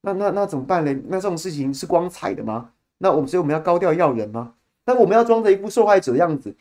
[0.00, 1.00] 那那那怎么办嘞？
[1.08, 2.70] 那这种事情是光彩的吗？
[2.98, 4.54] 那我们所以我们要高调要人吗？
[4.84, 6.54] 但我们要装着一副受害者的样子，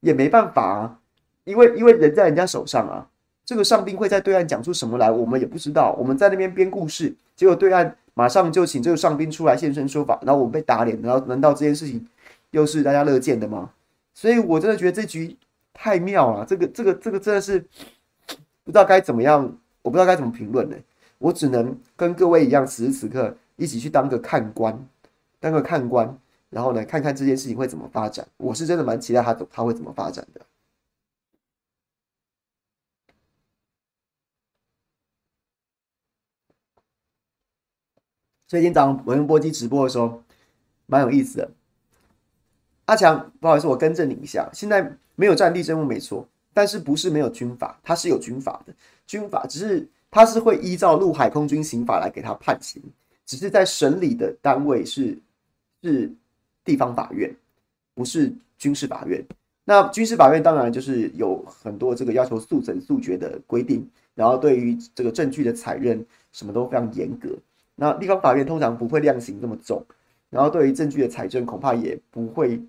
[0.00, 0.98] 也没办法啊，
[1.44, 3.06] 因为因为人在人家手上啊。
[3.44, 5.96] 这个上宾会在对岸讲出什么来，我们也不知道。
[5.98, 12.06] 我们在那边编故事，结果对岸马上就请这个上宾出来现身说法，然后我们被打脸，然后难道这件事情
[12.50, 13.70] 又是大家乐见的吗？
[14.12, 15.34] 所以我真的觉得这局
[15.72, 17.58] 太妙了，这个这个这个真的是
[18.64, 20.76] 不知道该怎么样，我不知道该怎么评论呢。
[21.16, 24.78] 我只能跟各位一样，此时此刻一起去当个看官，
[25.40, 26.18] 当个看官。
[26.50, 28.26] 然后呢，看看这件事情会怎么发展。
[28.36, 30.40] 我是真的蛮期待他他会怎么发展的。
[38.46, 40.22] 所以今天早上我用播机直播的时候，
[40.86, 41.50] 蛮有意思的。
[42.86, 48.74] 阿强，不好意思，我更正你一下，现在没有战地政务没错，但是不是没有军法，它是有军法的，
[49.06, 52.82] 军法只是它是会依照陆海空军刑法来给他判刑，
[53.26, 55.20] 只是在审理的单位是
[55.82, 56.10] 是
[56.68, 57.34] 地方法院，
[57.94, 59.24] 不是军事法院。
[59.64, 67.30] 那军事法院当然就是有很多这个要求速审速决的规定，然后对于这个证据的采认什么都非常严格。
[67.74, 69.82] 那地方法院通常不会量刑这么重，
[70.28, 72.60] 然后对于证据的采证恐怕也不会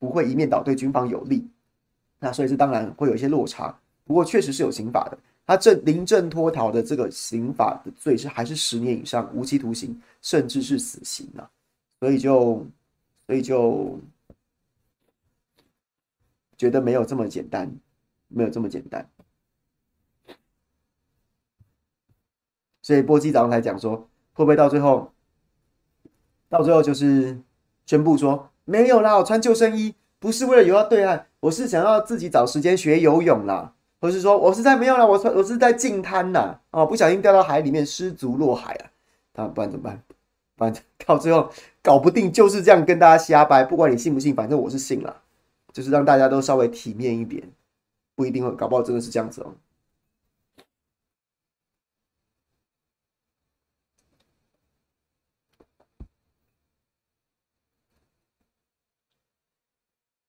[0.00, 1.46] 不会一面倒对军方有利。
[2.18, 3.72] 那所以这当然会有一些落差。
[4.04, 11.48] 不过确实是有刑法的，他这临阵脱逃的这个刑法的罪是还是十年以上无期徒刑，甚至是死刑啊。
[12.00, 12.64] 所以就
[13.28, 14.00] 所以就。
[16.56, 17.72] 觉得没有这么简单，
[18.26, 19.08] 没有这么简单，
[22.82, 25.12] 所以波基早上才讲说，会不会到最后，
[26.48, 27.40] 到最后就是
[27.86, 38.90] 宣布说没有啦，我穿救生衣不是为了游到对岸，我是想要自己找时间学游泳啦，或是说我是在没有啦，我穿我是在近滩呐，哦，不小心掉到海里面失足落海啊，
[39.34, 40.02] 那不然怎么办？
[40.58, 41.50] 反正 到最后
[41.82, 45.22] 搞不定就是这样跟大家瞎掰，不管你信不信，反正我是信了。
[45.70, 47.46] 就是让大家都稍微体面一点，
[48.16, 49.54] 不一定会，搞不好真的是这样子哦。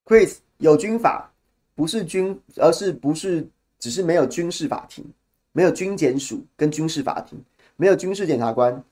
[0.05, 1.31] Chris 有军法，
[1.73, 3.47] 不是军，而是不是
[3.79, 5.05] 只是没有军事法庭，
[5.53, 7.41] 没有军检署跟军事法庭，
[7.77, 8.83] 没有军事检察官、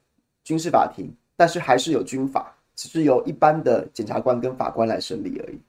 [0.44, 5.60] 军事法庭，但是还是有军法，只是由一般的检察官跟法官来审理而已。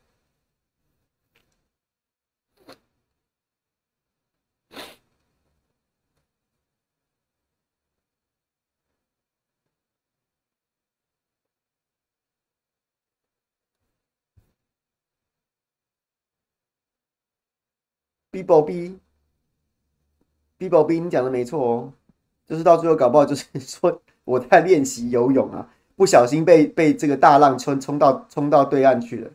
[18.31, 18.63] Bibo
[20.59, 21.93] B，Bibo B，你讲的没错哦，
[22.47, 29.31] 就是到最后搞不好就是说我在练习游泳啊，不小心被被这个大浪冲冲到冲到对岸去了。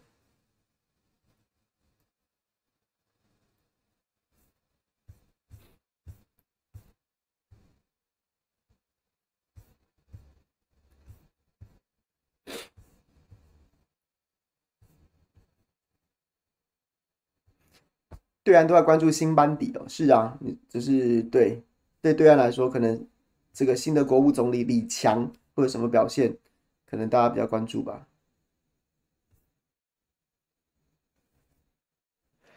[18.44, 20.38] 对岸都在关注新班底哦，是啊，
[20.70, 21.64] 就是对
[22.02, 23.08] 对对岸来说，可能
[23.54, 26.38] 这个新的国务总理李强会有什么表现，
[26.86, 28.08] 可能大家比较关注吧。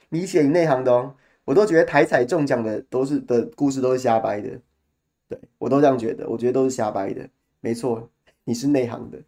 [0.08, 4.60] 你写你内行的哦，我都觉得台彩中奖的都是的故事都是瞎掰的，
[5.28, 7.28] 对我都这样觉得，我觉得都是瞎掰的，
[7.60, 8.10] 没错，
[8.44, 9.22] 你是内行的。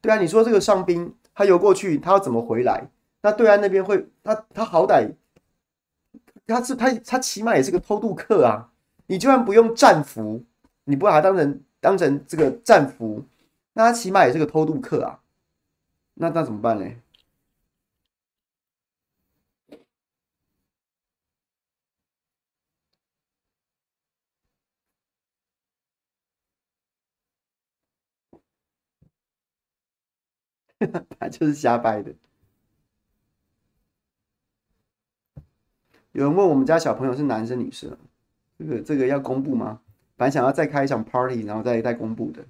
[0.00, 2.90] 对啊，你说这个上宾他游过去，他要怎么回来？
[3.22, 5.14] 那对岸那边会，他他好歹
[6.46, 8.72] 他是他他起码也是个偷渡客啊！
[9.06, 10.44] 你就算不用战俘，
[10.84, 13.24] 你不把他当成当成这个战俘，
[13.74, 15.20] 那他起码也是个偷渡客啊！
[16.14, 16.86] 那那怎么办呢？
[31.18, 32.14] 他就是瞎掰的。
[36.12, 37.96] 有人问我们家小朋友是男生女生，
[38.58, 39.80] 这个这个要公布吗？
[40.16, 42.42] 本来想要再开一场 party，然后再再公布的。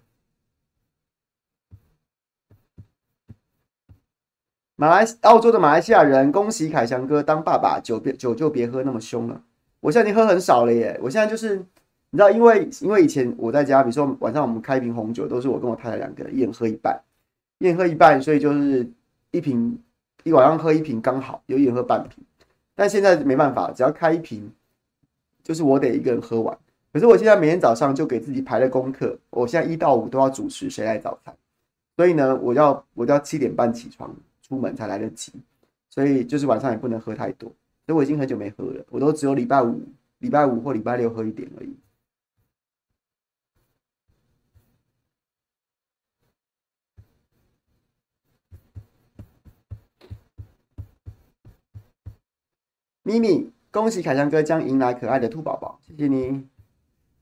[4.76, 9.42] 马来澳洲的马来西亚人，恭喜凯翔哥当爸爸，酒别酒就别喝那么凶了。
[9.80, 16.98] 我现在已经喝很少了耶，我现在就是你知道，因为因为以前我在家，比如说晚上我们开一瓶红酒，都是我跟我太太两个人一人喝一半。
[17.58, 18.90] 一人喝一半，所以就是
[19.32, 19.78] 一瓶
[20.24, 22.24] 一晚上喝一瓶刚好，有一人喝半瓶。
[22.80, 24.50] 但现在没办法，只要开一瓶，
[25.42, 26.58] 就是我得一个人喝完。
[26.90, 31.36] 可是我现在每天早上就给自己排了功课，我现在一到五都要主持谁来早餐，
[31.94, 35.30] 所以呢，我要我都要七点半起床出门才来得及，
[35.90, 37.52] 所以就是晚上也不能喝太多。
[37.84, 39.82] 所以我已经很久没喝了，我都只有礼拜五、
[40.20, 41.76] 礼拜五或礼拜六喝一点而已。
[53.02, 56.46] 咪咪，恭喜凯翔哥将迎来可爱的兔宝宝，谢谢你。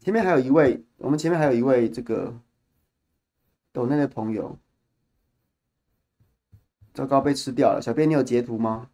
[0.00, 2.34] 前面还有一位，我们前面还有一位这个
[3.72, 4.58] 抖内的朋友，
[6.92, 7.80] 糟糕，被吃掉了。
[7.80, 8.90] 小编，你有截图吗？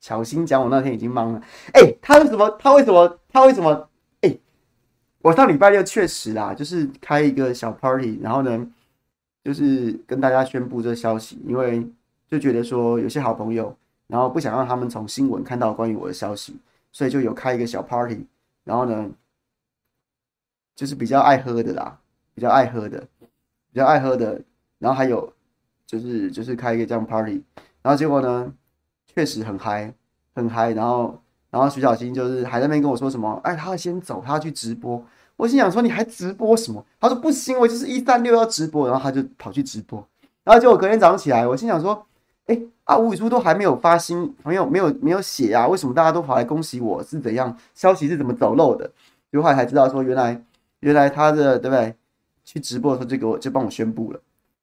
[0.00, 1.42] 小心讲我那天已经懵了。
[1.72, 2.50] 哎、他为什么？
[2.60, 3.18] 他为什么？
[3.28, 3.88] 他为什么？
[4.20, 4.38] 哎、
[5.22, 8.70] 我上礼拜六确实啦，就是开一个小 party，然后呢，
[9.42, 11.90] 就是跟大家宣布这消息，因为
[12.28, 16.56] 就觉得说有些好朋友，然后不想让他们从新闻看到关于我的消息，
[16.92, 18.26] 所以就有开一个小 party，
[18.64, 19.10] 然后呢，
[20.74, 21.98] 就是比较爱喝的啦，
[22.34, 23.00] 比较爱喝的，
[23.72, 24.40] 比较爱喝的，
[24.78, 25.32] 然后还有
[25.86, 27.42] 就是就是开一个这样 party，
[27.82, 28.52] 然后结果呢？
[29.14, 29.94] 确实很嗨，
[30.34, 30.72] 很嗨。
[30.72, 35.02] 然后，然后徐小新就是还在那边跟我说什么，哎，他要先走，他要去直播。
[35.36, 36.84] 我心想说，你还直播什么？
[37.00, 38.86] 他说不行，我就是一三六要直播。
[38.86, 40.06] 然后他就跑去直播。
[40.44, 42.06] 然后结果隔天早上起来，我心想说，
[42.46, 47.02] 哎，啊，吴宇舒都还没有发新，没有没有没有写啊，为什么大家都跑来恭喜我？
[47.02, 47.56] 是怎样？
[47.74, 48.90] 消息是怎么走漏的？
[49.32, 50.40] 就后来才知道说，原来
[50.80, 51.94] 原来他的对不对？
[52.44, 54.20] 去直播的时候就给我就帮我宣布了，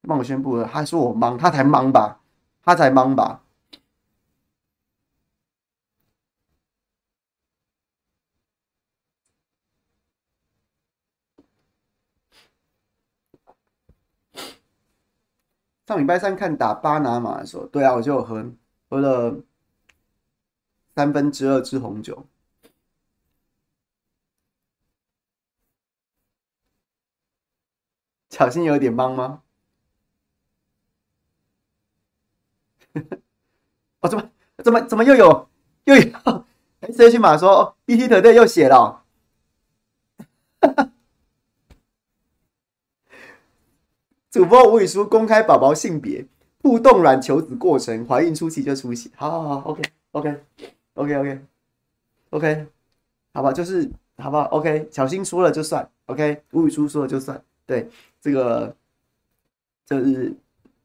[0.08, 0.68] 帮我宣布了。
[0.72, 2.18] 他说我忙，他才忙吧？
[2.64, 3.42] 他才忙吧？
[15.94, 18.44] 上礼拜三看打巴拿马的时候，对啊，我就有喝
[18.90, 19.36] 喝了
[20.96, 22.26] 三分之二支红酒。
[28.28, 29.42] 小心有点忙吗？
[34.00, 34.30] 哦，怎么
[34.64, 35.48] 怎么怎么又有
[35.84, 36.02] 又有？
[36.80, 39.00] 哎，谁去马说 ETtoday 又写了、哦。
[44.34, 46.26] 主播吴宇舒公开宝宝性别，
[46.60, 49.08] 互动卵求子过程，怀孕初期就出血。
[49.14, 52.66] 好好好，OK，OK，OK，OK，OK，
[53.32, 57.40] 好吧，就是好吧，OK，小新说了就算，OK，吴宇舒说了就算。
[57.64, 57.88] 对，
[58.20, 58.74] 这个
[59.86, 60.34] 就是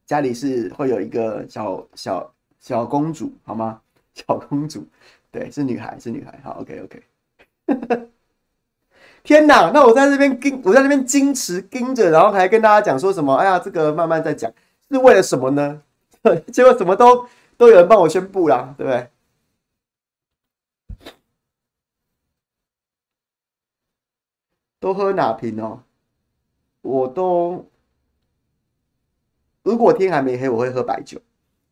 [0.05, 3.81] 家里是会有一个小小小公主，好吗？
[4.13, 4.85] 小公主，
[5.31, 6.39] 对，是女孩，是女孩。
[6.43, 7.01] 好，OK，OK。
[9.29, 9.69] 天哪！
[9.71, 13.35] 那我在这边跟我在那边矜持盯着，然后还跟大家讲说什么？
[13.35, 14.51] 哎呀，这个慢慢再讲，
[14.89, 15.83] 是为了什么呢？
[16.51, 19.07] 结果什么都都有人帮我宣布啦，对不对？
[24.79, 25.83] 都喝哪瓶哦？
[26.81, 27.69] 我都
[29.61, 31.19] 如果天还没黑，我会喝白酒；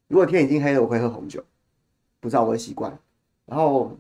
[0.08, 1.44] 如果天已经黑了，我会喝红酒。
[2.20, 3.00] 不知道我的习惯。
[3.48, 3.98] 然后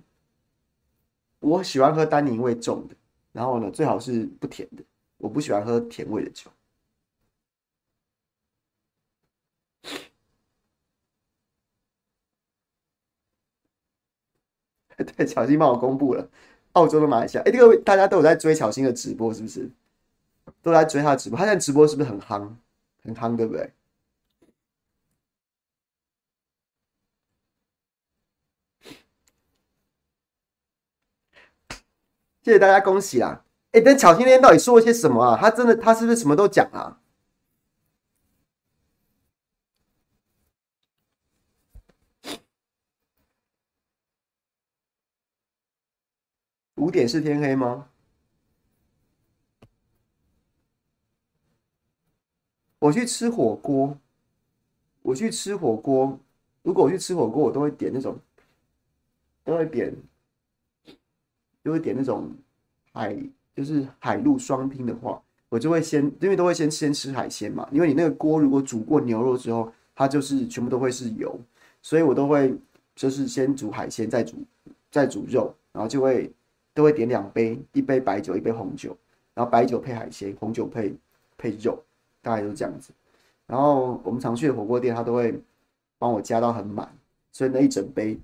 [1.39, 2.95] 我喜欢喝单宁味重的。
[3.37, 4.83] 然后呢，最好是不甜的，
[5.19, 6.49] 我不喜欢喝甜味的酒。
[14.97, 16.27] 对，巧芯帮我公布了
[16.71, 17.43] 澳洲的马来西亚。
[17.43, 19.69] 哎，这个大家都有在追巧芯的直播，是不是？
[20.63, 22.51] 都在追他的直播，他现在直播是不是很夯？
[23.03, 23.71] 很夯，对不对？
[32.47, 33.43] 谢谢大家，恭喜啦！
[33.73, 35.37] 哎，但巧芯那天到底说了些什么啊？
[35.37, 37.01] 他真的，他是不是什么都讲啊？
[46.75, 47.89] 五点是天黑吗？
[52.79, 53.99] 我去吃火锅，
[55.01, 56.17] 我去吃火锅。
[56.61, 58.17] 如果我去吃火锅，我都会点那种，
[59.43, 59.93] 都会点。
[61.67, 62.31] 就会点那种
[62.93, 63.13] 海，
[63.53, 67.67] 就是海陆双拼的话，我就会先，因为都会先先吃海鲜嘛。
[67.73, 71.37] 因为你那个锅如果煮过牛肉之后，它就是全部都会是油，
[71.81, 72.55] 所以我都会
[72.95, 74.37] 就是先煮海鲜，再煮
[74.89, 76.31] 再煮肉，然后就会
[76.73, 78.95] 都会点两杯，一杯白酒，一杯红酒，
[79.33, 80.95] 然后白酒配海鲜，红酒配
[81.37, 81.77] 配肉，
[82.21, 82.93] 大概就是这样子。
[83.45, 85.37] 然后我们常去的火锅店，他都会
[85.97, 86.89] 帮我加到很满，
[87.33, 88.17] 所以那一整杯。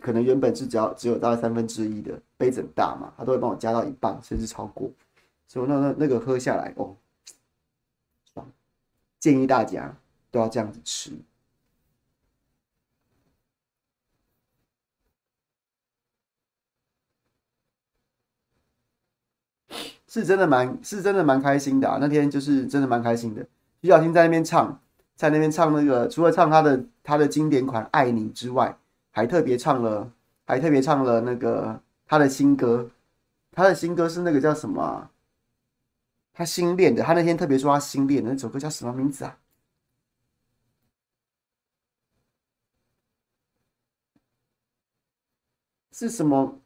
[0.00, 4.88] 可能原本是只要只有大概三分之一的杯子很大嘛，他都会帮我加到一半，甚至超过，
[5.48, 6.96] 所以那那那个喝下来哦，
[8.32, 8.48] 爽！
[9.18, 9.96] 建议大家
[10.30, 11.10] 都要这样子吃，
[20.06, 21.98] 是真的蛮是真的蛮开心的啊！
[22.00, 23.44] 那天就是真的蛮开心的，
[23.82, 24.80] 徐小新在那边唱，
[25.16, 28.78] 在那边唱那个，除了唱他的他的经典款《爱你》之外。
[29.10, 30.12] 还特别唱了，
[30.46, 32.90] 还特别唱了那个他的新歌，
[33.50, 35.10] 他的新歌是那个叫什么？
[36.32, 39.38] 他新练的，他那天特别说他新练的那首歌叫什么名字啊？
[45.90, 46.60] 是什么？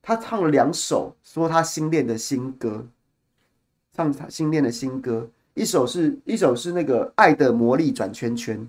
[0.00, 2.88] 他唱了两首，说他新练的新歌，
[3.92, 8.58] 唱他新练的新歌，一首是一首是那个《爱的魔力转圈圈》，《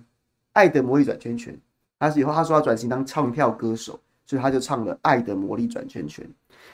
[0.51, 1.55] 爱的魔力转圈圈》。
[1.99, 6.25] 他是以后他说要转型当唱跳歌手，所以他就唱了《爱的魔力转圈圈》。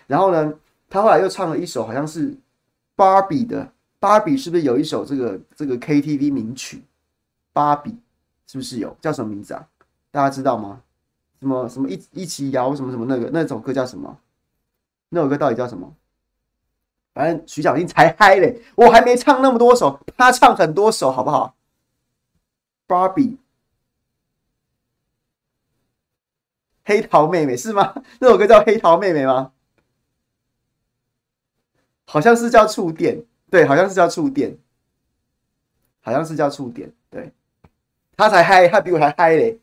[0.08, 0.54] 然后呢，
[0.90, 2.36] 他后来又唱了一首好像是
[2.96, 6.84] 芭比的，芭比是不是有一首这个这个 KTV 名曲？
[7.54, 7.98] 芭比
[8.48, 9.68] 是不是有叫什么名字啊？
[10.12, 10.82] 大家知道吗？
[11.40, 14.18] 什么什么一一起摇什么什么那个那首歌叫什么？
[15.10, 15.94] 那首歌到底叫什么？
[17.14, 21.56] 反正徐小新才嗨嘞，我还没唱那么多首，他唱很多首，好不好？
[22.88, 23.38] 芭比，
[26.90, 27.94] 黑桃妹妹是吗？
[28.20, 29.54] 那首歌叫黑桃妹妹吗？
[32.06, 34.58] 好像是叫触电，对，好像是叫触电，
[36.02, 37.32] 好像是叫触电，对，
[38.18, 39.60] 他才嗨，他比我还嗨嘞，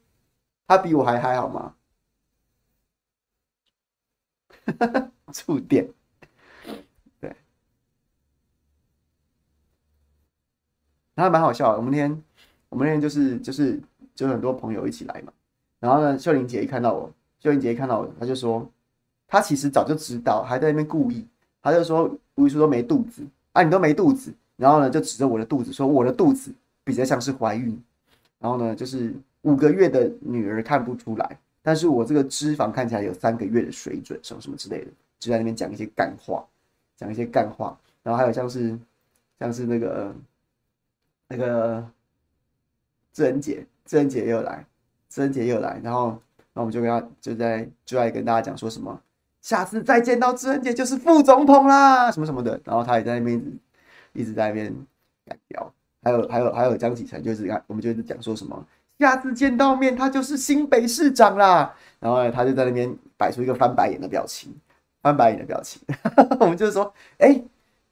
[0.69, 1.75] 他比我还嗨，好吗？
[5.35, 5.93] 触电。
[11.17, 12.23] 然后蛮好笑的，我们那天，
[12.69, 13.83] 我们那天就是就是
[14.15, 15.33] 就很多朋友一起来嘛。
[15.81, 17.11] 然后呢，秀玲姐一看到我，
[17.41, 18.69] 秀英姐看到我，她就说，
[19.27, 21.27] 她其实早就知道，还在那边故意，
[21.63, 23.23] 她就说，吴宇舒都没肚子
[23.53, 24.33] 啊，你都没肚子。
[24.57, 26.51] 然后呢，就指着我的肚子说，我的肚子
[26.83, 27.79] 比较像是怀孕。
[28.39, 36.45] 然后呢，就是五个月的女儿看不出来，但是我这个脂肪看起来有三个月的水准，什么什么之类的，就在那边讲一些干话，
[36.97, 37.79] 讲一些干话。
[38.03, 38.79] 然后还有像是
[39.39, 40.15] 像是那个。
[41.29, 41.85] 那个
[43.13, 44.65] 智恩姐，智恩姐又来，
[45.09, 46.17] 智恩姐又来，然后，
[46.57, 48.99] 那我们就跟他就在就在跟大家讲说什么，
[49.43, 53.39] 下次再见到志恩姐就是副总统啦，什么什么的，然后他也在那边
[54.15, 54.75] 一直在那边
[55.27, 55.71] 改标，
[56.03, 58.67] 还有还有还有江启臣就是看，我们就是讲说什么，
[58.99, 64.51] 下次见到面他就是新北市长啦，然后呢，他就在那边摆出一个翻白眼的表情，
[65.03, 65.83] 翻白眼的表情，
[66.41, 67.39] 我们就是说，哎、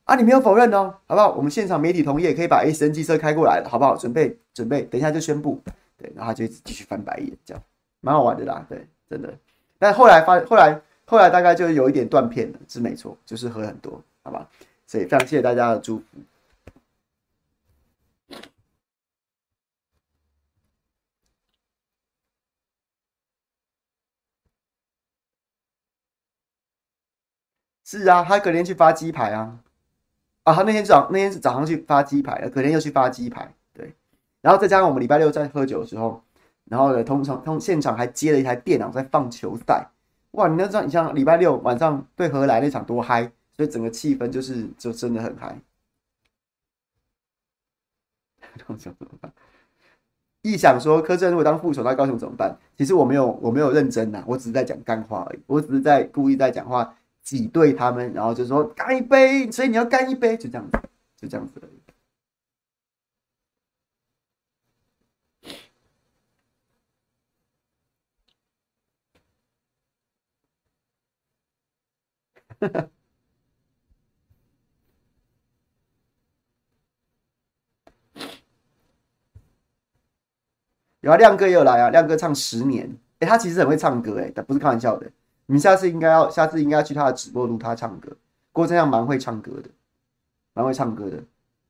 [0.04, 1.34] 啊，你没有否认哦，好不好？
[1.34, 3.94] 我们现场媒体同意，也可以把 S N 机车开过来了，好不好？
[3.94, 5.60] 准备准备，等一下就宣布。
[5.96, 7.62] 对，然后他就一直继续翻白眼，这样
[8.04, 8.64] 蛮好玩的啦。
[8.68, 9.34] 对，真的。
[9.78, 14.48] 但后来发，后来后来大概就有一点断片了，是没错，就是喝很多，好吧？
[14.86, 16.04] 所以非常谢谢大家的祝福。
[27.86, 29.60] 是啊，他隔天去发鸡排啊。
[30.44, 33.94] 啊，他那天早那天早上去发鸡排了，隔天又去发鸡排，对，
[34.42, 36.22] 然后再加上我们礼拜六在喝酒的时候，
[36.66, 39.88] 然后呢，通常通现场还接了一台电脑在放球赛，
[40.32, 45.58] 哇，你要知道，你像礼拜六晚上对荷兰那场多嗨，所以整个气氛就是就真的很嗨。
[48.66, 49.32] 高雄怎么办
[50.42, 52.56] 一想说柯震如果当副手，那高雄怎么办？
[52.76, 56.94] 其实我没有我没有认真呐，我只是在讲干话而已，我只是在故意在讲话。
[57.24, 60.78] 挤兑他们，然后就说干一杯，所以你要干一杯，就这样子，
[61.16, 61.80] 就这样子而已。
[81.00, 82.88] 有啊，亮哥也有来啊，亮哥唱十年，
[83.18, 85.04] 哎、欸，他其实很会唱歌，哎，但不是开玩笑的。
[85.46, 88.10] 你们下次应该要，下次应该要去他的直播录他唱歌。
[88.52, 89.68] 郭正亮蛮会唱歌的，
[90.54, 91.22] 蛮会唱歌的。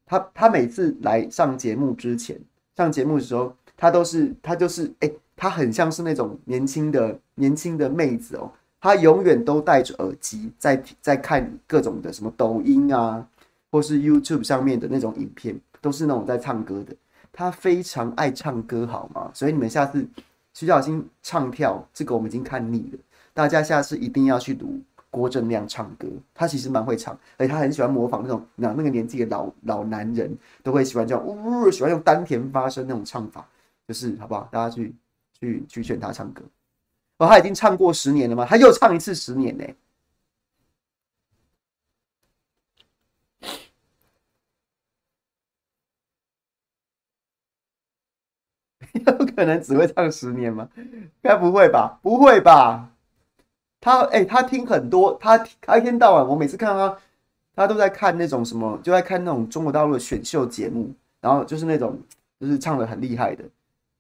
[0.07, 2.41] 他他每次来上节目之前，
[2.77, 8.53] 上节目的时候，他都是他就是哎、欸，他很像是那种年轻的年轻的妹子哦。
[8.85, 13.27] 他永远都戴着耳机在在看各种的什么抖音啊，
[13.71, 16.95] 或是 YouTube 上面的那种影片，都是那种在唱歌的。
[17.33, 19.31] 他非常爱唱歌，好吗？
[19.33, 20.07] 所以你们下次
[20.53, 22.99] 徐小新唱跳这个，我们已经看腻了。
[23.33, 24.79] 大家下次一定要去读
[25.09, 33.49] 郭正亮唱歌，他其实蛮会唱，而且他很喜欢模仿那种那那个年纪的老老男人，都会喜欢这样呜，喜欢用丹田发声那种唱法，
[33.89, 34.47] 就是好不好？
[34.53, 34.95] 大家去
[35.41, 36.43] 去去劝他唱歌。
[37.19, 38.45] 哦，他已经唱过十年了吗？
[38.49, 39.65] 他又唱一次十年呢？
[49.07, 50.69] 有可能只会唱十年吗？
[51.23, 51.99] 该不会吧？
[52.03, 52.91] 不会吧？
[53.81, 56.99] 他哎、他听很多，他他一天到晚，我每次看他，
[57.55, 62.01] 他都在看那种什么，就在看那种中国大陆的选秀节目，然后就是那种
[62.41, 63.45] 就是唱的很厉害的，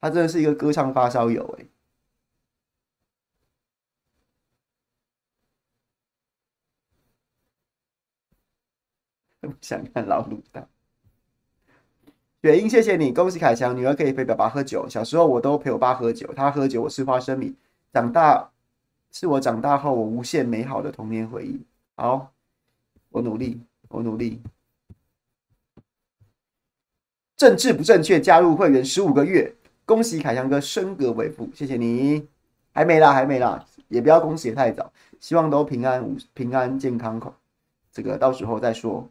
[0.01, 1.65] 他真的是一个歌唱发烧友哎。
[9.53, 10.67] 不想看老鲁大。
[12.43, 14.87] 雪英，谢谢你，恭喜凯强，女儿可以陪爸爸喝酒。
[14.89, 17.55] 小时候我都陪我爸喝酒，他喝酒我吃花生米，
[17.93, 18.51] 长大。
[19.17, 21.65] 是我长大后我无限美好的童年回忆。
[21.95, 22.33] 好，
[23.11, 24.43] 我努力，我努力。
[27.37, 29.55] 政治不正确，加入会员十五个月，
[29.87, 32.27] 恭喜凯强哥升格为副，谢谢你。
[32.73, 37.21] 还没啦，还没啦，也不要恭喜太早，希望都平安平安健康，
[37.93, 39.09] 这个到时候再说。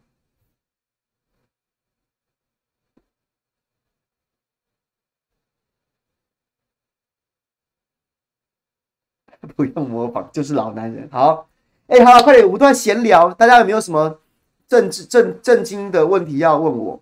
[9.55, 11.07] 不用模仿，就是老男人。
[11.11, 11.47] 好，
[11.87, 14.19] 哎、欸，好，快点，我们都在闲聊，大家有没有什么
[14.67, 16.99] 政治政政经的问题要问我？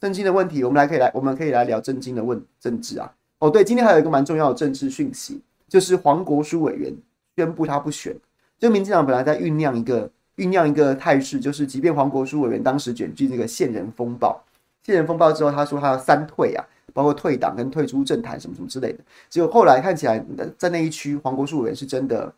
[0.00, 3.12] 政经的问题，我们来可以来，我们可以来聊政经的问政治啊。
[3.38, 6.92] 哦，对，今天还有一个蛮重要的政治讯息，就是黄国书委员
[7.36, 8.14] 宣布他不选。
[8.58, 14.42] 就民进党本来在酝酿一个酝酿一个态势，就是即便黄国书委员当时卷进这个线人风暴，
[14.82, 16.64] 线人风暴之后，他说他要三退啊。
[16.94, 20.24] 包括退党跟退出政坛什么什么之类的，结果后来看起来
[20.56, 22.32] 在那一区，黄国树委员是真的，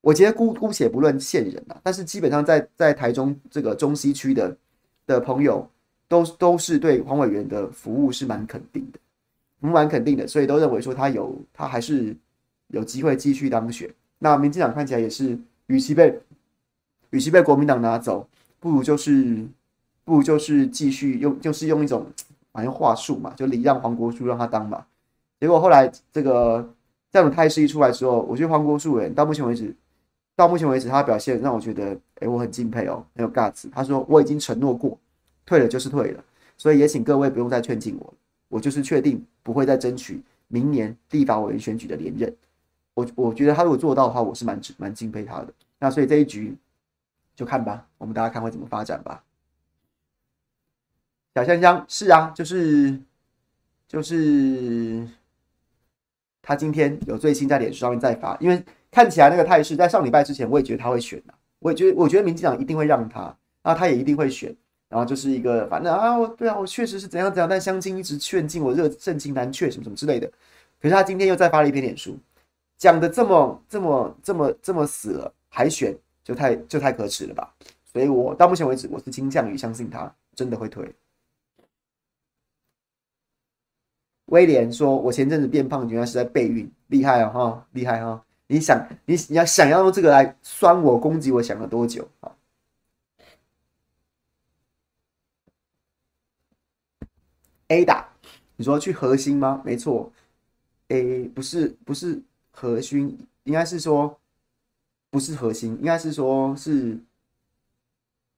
[0.00, 4.56] 我觉得姑姑且不论现人啊，但是基本上在在台中这个中西区的
[5.06, 5.66] 的朋友
[6.08, 8.98] 都都是对黄委员的服务是蛮肯定的，
[9.60, 12.14] 蛮肯定的，所以都认为说他有他还是
[12.68, 13.88] 有机会继续当选。
[14.18, 16.20] 那民进党看起来也是，与其被
[17.10, 19.46] 与其被国民党拿走，不如就是
[20.04, 22.04] 不如就是继续用就是用一种。
[22.58, 24.84] 反正话术嘛，就礼让黄国书让他当嘛。
[25.38, 26.68] 结果后来这个
[27.12, 29.72] 这种态势一出来之后，我觉得黄国书委员到目前为止，
[30.34, 33.70] 到目前为止他的表现让我觉得，哎，我很敬佩哦，很有 guts。
[33.70, 34.98] 他说我已经承诺过，
[35.46, 36.24] 退了就是退了，
[36.56, 38.12] 所以也请各位不用再劝进我，
[38.48, 42.34] 我就是确定不会再争取明年立法委员选举的连任。
[42.94, 45.52] 我我觉得他如果做到的话，我是蛮蛮敬佩他的。
[45.78, 46.56] 那所以这一局
[47.36, 49.22] 就看吧，我们大家看会怎么发展吧。
[51.34, 52.98] 小香香是啊，就是
[53.86, 55.06] 就是
[56.42, 64.54] 他今天有最新在脸书上面再发，因为看起来那个态势，在上礼拜之前我也觉得他会选的，我也觉得我觉得民进党一定会让他，那他也一定会选，
[64.88, 70.26] 然后就是一个反正啊，对啊，我确实是怎样怎样，但相亲一直劝进我，热盛情难却，什么什么之类的。
[70.80, 72.18] 可是他今天又再发了一篇脸书，
[72.76, 77.54] 讲的这么这么这么这么死了还选，就太就太可耻了吧？
[77.84, 80.90] 所以我到目前为止，我是倾向于相信他真的会退。
[84.28, 88.24] 威廉说：“我前阵子变胖，原来是在备孕，厉害哦，哈，厉害哈！
[88.46, 92.32] 你想，你你要想要用这个来酸我、攻击我，想了多久啊
[97.68, 98.08] ？”A 打
[98.56, 99.62] 你说去核心吗？
[99.64, 100.10] 没错
[100.88, 102.20] ，A 不是不是
[102.50, 104.18] 核心，应该是说
[105.10, 106.98] 不是核心，应该是说是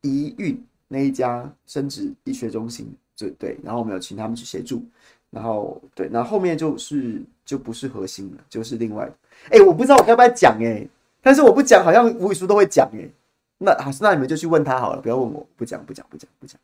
[0.03, 4.85] 宜蕴那一家生殖医学中心，对对，然后我们有请他们去协助。
[5.31, 9.13] 然后对，然后后面就是就不是核心了，就是另外的。
[9.51, 10.87] 哎，我不知道我该不该讲哎，
[11.23, 13.09] 但是我不讲，好像吴宇书都会讲哎。
[13.59, 16.59] 那好，那你们就去问他好了，不要问我，不讲不讲不讲不讲。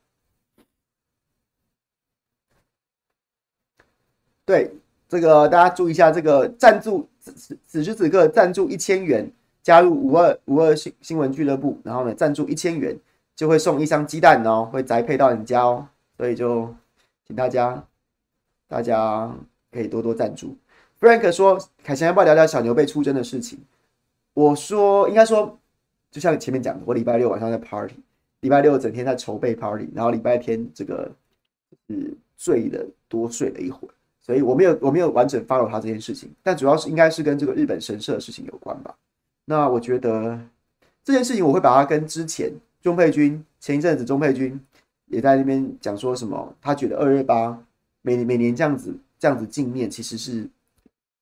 [4.45, 4.73] 对，
[5.09, 9.31] 这个大家注意一下，这个赞助此此此时此刻赞助一千元
[9.62, 12.99] 加入五二五二新新闻俱乐部，然后呢赞助一千元
[13.35, 15.87] 就会送一箱鸡蛋哦，会宅配到你家哦，
[16.17, 16.75] 所以就
[17.27, 17.87] 请大家。
[18.69, 19.35] 大家
[19.71, 20.57] 可以多多赞助。
[20.99, 23.59] Frank 说：“凯翔要不要聊聊小牛被出征的事情？”
[24.33, 25.59] 我说：“应该说，
[26.11, 27.97] 就像前面讲的，我礼拜六晚上在 party，
[28.41, 31.11] 礼拜六整天在筹备 party，然后礼拜天这个
[31.87, 33.93] 是醉了多睡了一会儿，
[34.23, 36.31] 所以我没有我没有完整 follow 他这件事情。
[36.43, 38.97] 但主要是应该是跟这个日本神社的事情有关吧。
[39.45, 40.41] 那我觉得
[41.05, 42.51] 这件事情我会把它跟之前
[42.83, 44.59] 钟佩君前一阵子钟佩君
[45.07, 47.62] 也在那边讲说什么，他觉得二月八。
[48.07, 50.48] 每每年这样子这样子镜面其实是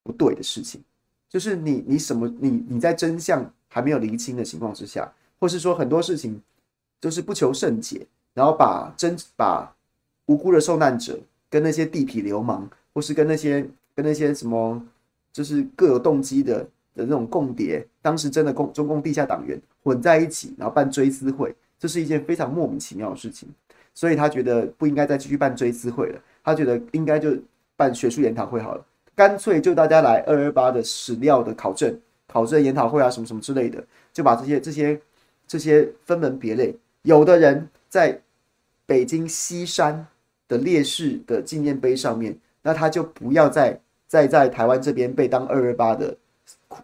[0.02, 0.82] 不对的事情，
[1.30, 5.10] 就是你你什么你你在真相还没有厘清的情况之下，
[5.40, 6.38] 或是说很多事情
[7.00, 9.74] 就是不求甚解，然后把真把
[10.26, 11.18] 无辜的受难者
[11.48, 14.86] 跟那些地痞流氓，或是跟那些跟那些什么
[15.32, 16.58] 就是各有动机的
[16.94, 23.48] 的那种共谍，当时真的共中共地下党员混在一起，然后办追思会，这是一件非常莫名其妙的事情，
[23.94, 26.20] 所以他觉得不应该再继续办追思会了。
[26.44, 27.34] 他觉得应该就
[27.74, 28.84] 办学术研讨会好了，
[29.16, 33.82] 干脆就大家来二二八的史料的考证、考证研讨会啊，什么什么之类的，
[34.12, 35.00] 就把这些这些
[35.48, 36.76] 这些分门别类。
[37.00, 38.20] 有的人在
[38.84, 40.06] 北京西山
[40.46, 46.14] 的烈士的纪念碑上面，那他就不要再再在台湾这边被当二二八的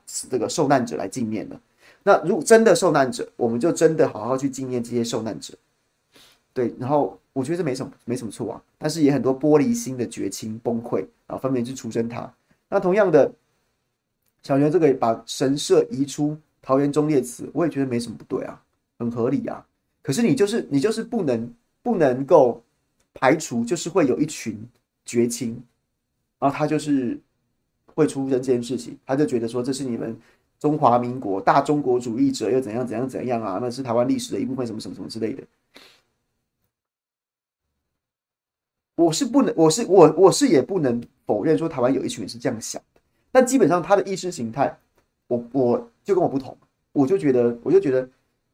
[0.06, 1.60] 这个受难者来纪念了。
[2.02, 5.52] 那如果真的受难者，我们就真的好好去纪念这些受难者。
[6.54, 7.18] 对，然后。
[7.40, 8.62] 我觉得这没什么，没什么错啊。
[8.76, 12.30] 但是也很多玻璃心的绝情崩溃啊，分别去出征他。
[12.68, 13.32] 那同样的，
[14.42, 18.62] 小牛这个把神社移出桃园忠烈祠，我也觉得没什么不对啊，
[18.98, 19.66] 很合理啊。
[20.02, 21.50] 可是你就是你就是不能
[21.82, 22.62] 不能够
[23.14, 24.62] 排除，就是会有一群
[25.06, 25.62] 绝情，
[26.38, 27.18] 然后他就是
[27.86, 30.14] 会出征这件事情，他就觉得说这是你们
[30.58, 33.58] 中华民国大中国主义者又怎样怎样怎样啊？
[33.62, 35.42] 那是台湾历史的一部分，什么什么什么之类的。
[39.00, 43.00] 我是不能，我是我我是也不能否认说台湾有一群人是这样想的，
[43.32, 44.76] 但基本上他的意识形态，
[45.26, 46.54] 我我就跟我不同，
[46.92, 48.06] 我就觉得我就觉得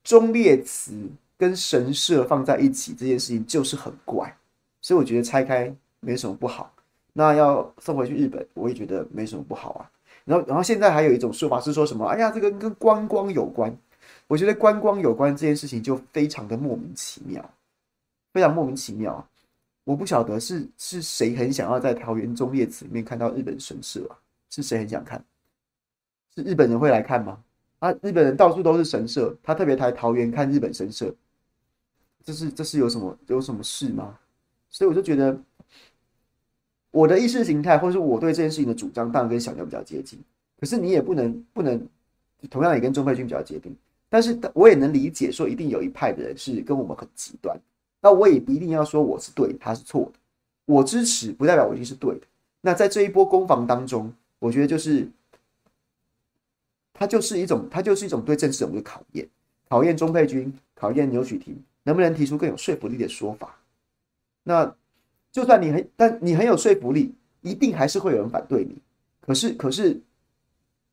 [0.04, 0.92] 忠烈祠
[1.36, 4.32] 跟神社放在一起这件事情就是很怪，
[4.80, 6.72] 所以我觉得拆开没什么不好。
[7.12, 9.90] 那要送回去日本，我也觉得没什么不好啊。
[10.24, 12.06] 然后然后现在还有一种说法是说什么？
[12.06, 13.76] 哎呀，这个跟观光有关，
[14.28, 17.50] 我觉得观光有关这件事情就非常的莫名其妙，
[18.32, 19.26] 非常莫名其妙。
[19.86, 24.18] 我不晓得是是谁很想要在桃园中列祠里面看到日本神社啊？
[24.50, 25.24] 是谁很想看？
[26.34, 27.38] 是日本人会来看吗？
[27.78, 31.14] 啊，日本人到处都是神社，他特别来桃园看日本神社，
[32.24, 34.18] 这是这是有什么有什么事吗？
[34.70, 35.40] 所以我就觉得，
[36.90, 40.18] 我的意识形态或是我对这件事情的主张，当然跟小牛比较接近。
[40.58, 41.80] 可是你也不能不能，
[42.50, 43.72] 同样也跟钟佩君比较接近。
[44.08, 47.56] 但是我也能理解，说一定有一派的人是跟我们很极端。
[48.06, 50.12] 那我也不一定要说我是对，他是错的。
[50.64, 52.20] 我支持不代表我一定是对的。
[52.60, 55.08] 那在这一波攻防当中，我觉得就是，
[56.94, 59.28] 它就是一种，它就是一种对政治人物的考验，
[59.68, 63.58] 考验钟佩君，考验牛煦庭能不能提出更有说服力的说法。
[64.44, 64.72] 那
[65.32, 68.76] 就算你很，但你很有说服力，一定还是会有人反对你。
[69.20, 70.00] 可是，可是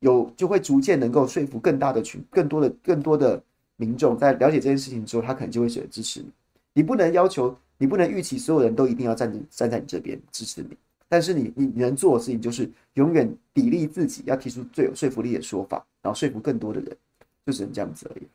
[0.00, 3.40] 有就会逐渐能够说服更大的群、更多的、更多的
[3.76, 6.26] 民众，在了解这件事情之后，他可能就会选择支持你。
[6.74, 10.76] 你不能要求，你不能预期所有人都一定要站站在你这边支持你，
[11.08, 16.96] 但是你你能做的事情就是永远砥砺自己，要提出最有说服力的说法，然后说服更多的人，
[17.46, 18.26] 就只能这样子而已。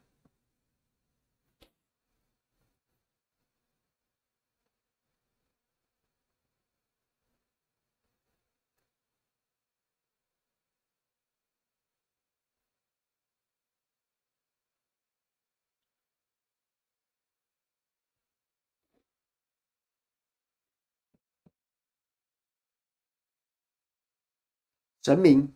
[25.02, 25.52] 神明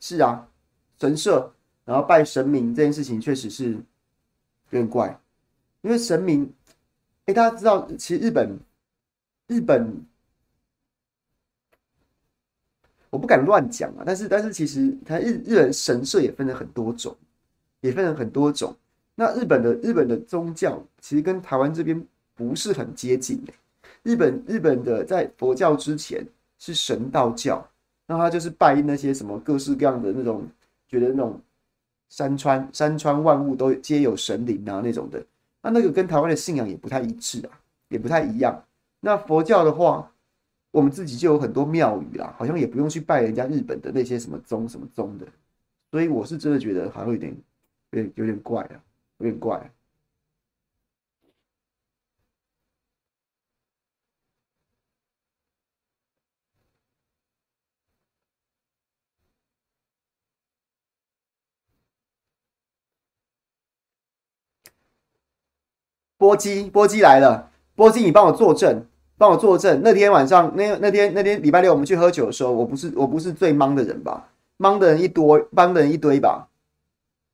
[0.00, 0.48] 是啊，
[1.00, 1.50] 神社，
[1.84, 3.80] 然后拜神明这件事情确实是有
[4.70, 5.18] 点怪，
[5.82, 6.52] 因为神明，
[7.26, 8.58] 哎，大家知道，其实日本，
[9.48, 10.04] 日本，
[13.10, 17.16] 我不敢乱讲啊，但是但是其实它日日本神社也分了很多种，
[17.80, 18.76] 也分了很多种。
[19.16, 23.52] 那日本的日本的宗教其实跟台湾这边不是很接近的，
[24.02, 26.24] 日本日本的在佛教之前
[26.58, 27.68] 是神道教。
[28.06, 30.46] 那他就是拜那些什么各式各样的那种，
[30.86, 31.40] 觉得那种
[32.08, 35.24] 山川山川万物都皆有神灵啊那种的，
[35.62, 37.50] 那那个跟台湾的信仰也不太一致啊，
[37.88, 38.62] 也不太一样。
[39.00, 40.10] 那佛教的话，
[40.70, 45.26] 我们自己就有很多庙宇啦，好像也不用去拜人家日本的那些什么宗什么宗的，
[45.90, 47.34] 所以我是真的觉得好像有点
[47.90, 48.76] 有点有点怪啊，
[49.18, 49.64] 有点怪啊。
[66.24, 67.50] 波基，波基来了。
[67.76, 68.82] 波基，你帮我作证，
[69.18, 69.82] 帮我作证。
[69.84, 74.28] 那天晚上，那那天那天礼拜六我们去喝酒的时候，我不是我不是最忙的人吧？
[74.56, 76.48] 忙的人一多，忙的人一堆吧？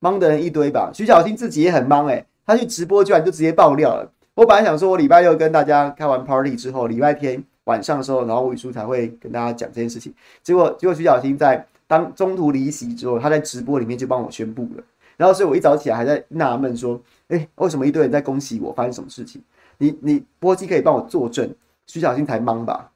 [0.01, 0.91] 忙的人一堆吧？
[0.93, 4.11] 徐小新自己也很忙诶，他去直播居然就直接爆料了。
[4.35, 10.13] 我本来想说，我礼拜六跟大家开完 party 之后，礼拜天晚上的时候，然后吴宇舒才会跟大家讲这件事情。
[10.43, 14.83] 结果结果徐小新在当中途离席之后，他在直播里面就帮我宣布了。
[15.17, 17.01] 然后所以我一早起来还在纳闷说。
[17.31, 18.73] 哎，为什么一堆人在恭喜我？
[18.73, 19.43] 发生什么事情？
[19.79, 21.55] 你你波基可以帮我作证，
[21.87, 22.93] 徐小新才忙吧？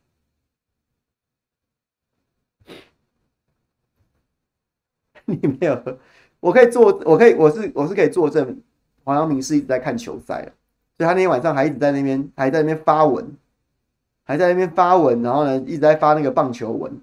[5.24, 5.98] 你没有，
[6.40, 8.60] 我可以作，我可以，我是我是可以作证。
[9.04, 10.42] 黄阳明是一直在看球赛，
[10.96, 13.36] 所以他那天晚上还一直在那边，还在那边发文，
[14.24, 17.00] 还在那边发文，然后呢一直在发那个棒球文。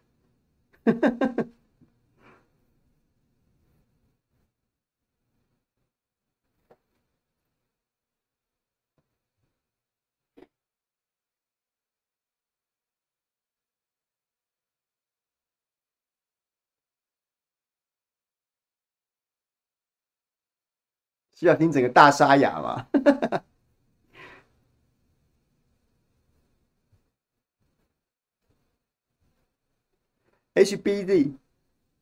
[21.35, 22.87] 需要听整个大沙哑吗？
[30.67, 31.33] ？HBZ，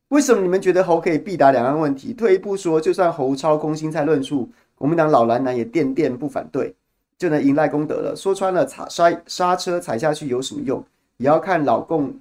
[0.07, 2.13] 为什么你们觉得侯可以必答两岸问题？
[2.13, 6.75] 退一步说，就算侯超空心菜论述，国民党老蓝男也电电不反对，
[7.17, 8.15] 就能迎来功德了。
[8.15, 10.83] 说穿了，踩刹刹车踩下去有什么用？
[11.17, 12.19] 也要看老共。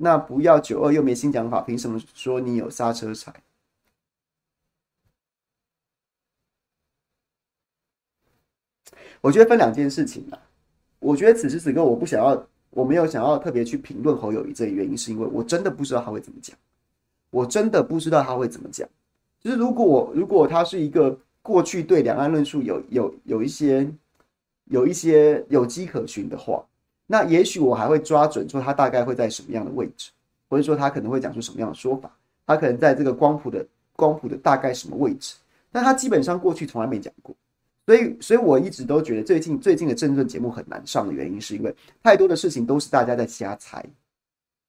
[0.00, 3.34] 那不要九二又没新讲法，凭什么说你有刹车踩？
[9.20, 10.38] 我觉得分两件事情啊。
[11.00, 16.56] 我觉得此时此刻我不想要，我没有想要特别去评论侯友谊这个原因，是因为我真的不知道他会怎么讲。
[17.30, 18.88] 我真的不知道他会怎么讲。
[19.40, 23.88] 就是如果如果他是一个过去对两岸论述有有有一些
[24.66, 26.64] 有一些有迹可循的话。
[27.10, 30.10] 那也许我还会抓准说他大概会在什么样的位置，
[30.46, 32.14] 或者说他可能会讲出什么样的说法，
[32.46, 33.66] 他可能在这个光谱的
[33.96, 35.36] 光谱的大概什么位置，
[35.72, 37.34] 但他基本上过去从来没讲过，
[37.88, 43.82] 所以所以我一直都觉得最近最近的政论节目很难上的原因，是因为太多的事情都是大家在瞎猜，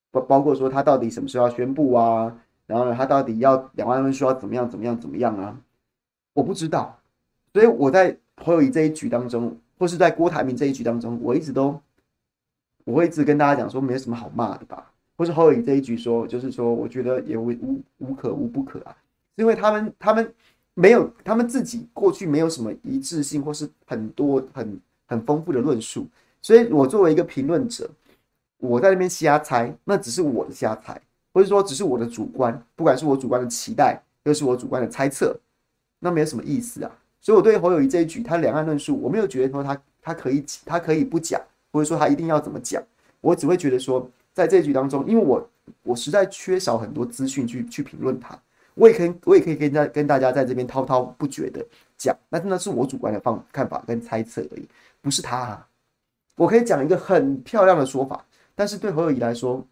[0.09, 2.33] 包包括说他到底什么时候要宣布啊，
[2.65, 5.59] 然后他到底要两岸论述要怎么样怎么样怎么样啊，
[6.31, 6.97] 我不知道，
[7.51, 11.77] 所以我在侯友谊这一局当中，或是在郭台铭这一局当中，我一直都。
[12.85, 18.95] 我会一直跟大家讲说，没有什么好骂的吧，或是侯友谊这一局说，就是说，我觉得也无无无可无不可啊，
[19.35, 20.33] 因为他们他们
[20.79, 26.07] 没有他们自己过去没有什么一致性，或是很多很很丰富的论述，
[26.41, 27.89] 所以我作为一个评论者，
[28.57, 30.99] 我在那边瞎猜，那只是我的瞎猜，
[31.33, 35.37] 或者说只是我的主观，不管是我主观的期待，又是我主观的猜测，
[35.99, 36.91] 那没有什么意思啊。
[37.19, 41.41] 所以我对侯友谊这一句他两岸论述，我没有觉得说他他可以他可以不讲。
[41.71, 42.81] 或者说他一定要怎么讲，
[43.21, 45.49] 我只会觉得说，在这一局当中，因为我
[45.83, 48.35] 我实在缺少很多资讯去去评论他，
[48.79, 51.65] 我也可以我也可以跟大跟大家在这边滔滔不绝的
[51.97, 54.67] 讲，那真的是我主观的放看法跟猜测而已，
[55.01, 55.67] 不是他啊。
[56.35, 58.25] 我可以讲一个很漂亮的说法，
[58.55, 59.65] 但是对侯友宜来说，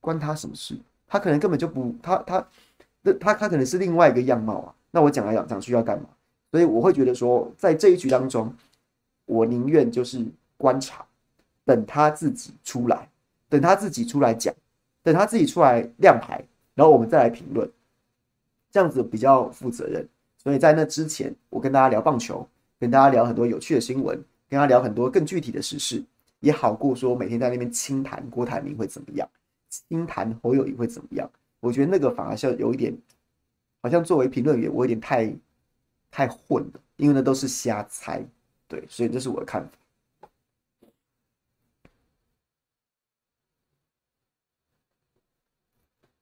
[0.00, 0.76] 关他什么事？
[1.06, 2.44] 他可能根本就不他他
[3.02, 4.74] 那他他可能是另外一个样貌啊。
[4.90, 6.08] 那我讲来讲讲去要干嘛？
[6.50, 8.52] 所以我会觉得说，在这一局当中，
[9.26, 10.24] 我宁愿就是
[10.56, 11.04] 观察。
[11.66, 13.08] 等他自己出来，
[13.48, 14.54] 等他自己出来讲，
[15.02, 17.66] 等他自己出来亮牌，然后我们再来评论，
[18.74, 20.04] 这样子比较负责任。
[20.36, 22.44] 所以在那之前，我跟大家聊棒球，
[22.80, 26.02] 跟大家聊很多有趣的新闻，跟他聊很多更具体的时事，
[26.40, 29.30] 也好过说每天在那边轻谈郭台铭会怎么样，
[29.70, 31.30] 轻谈侯友宜会怎么样。
[31.60, 32.92] 我觉得那个反而是有一点，
[33.80, 35.32] 好像作为评论员，我有点太
[36.10, 38.26] 太混了，因为那都是瞎猜。
[38.66, 39.70] 对，所以这是我的看法。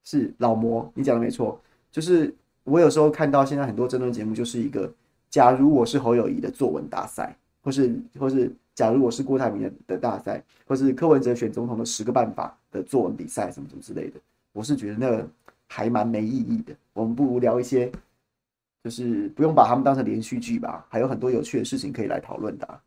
[0.04, 1.58] 是老魔，你讲的没错。
[1.90, 2.34] 就是
[2.64, 4.92] 我有时候看到现在很多争论节目，就是一个
[5.30, 14.20] 假如我是侯友谊的作文大赛，或是或是假如我是郭台铭的的大赛，或是柯文哲选总统的十个办法的作文比赛，什么什么之类的。
[14.52, 15.26] 我是觉得那
[15.66, 16.74] 还蛮没意义的。
[16.92, 17.90] 我们不如聊一些，
[18.84, 22.80] 就是不用把他们当成连续剧吧，还有很多有趣的事情可以来讨论的。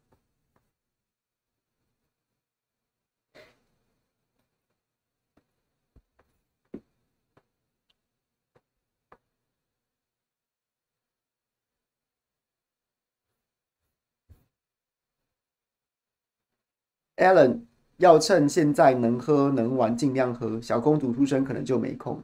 [17.17, 17.61] Allen
[17.97, 22.23] 要趁现在能喝能玩尽量喝，小公主出生可能就没空。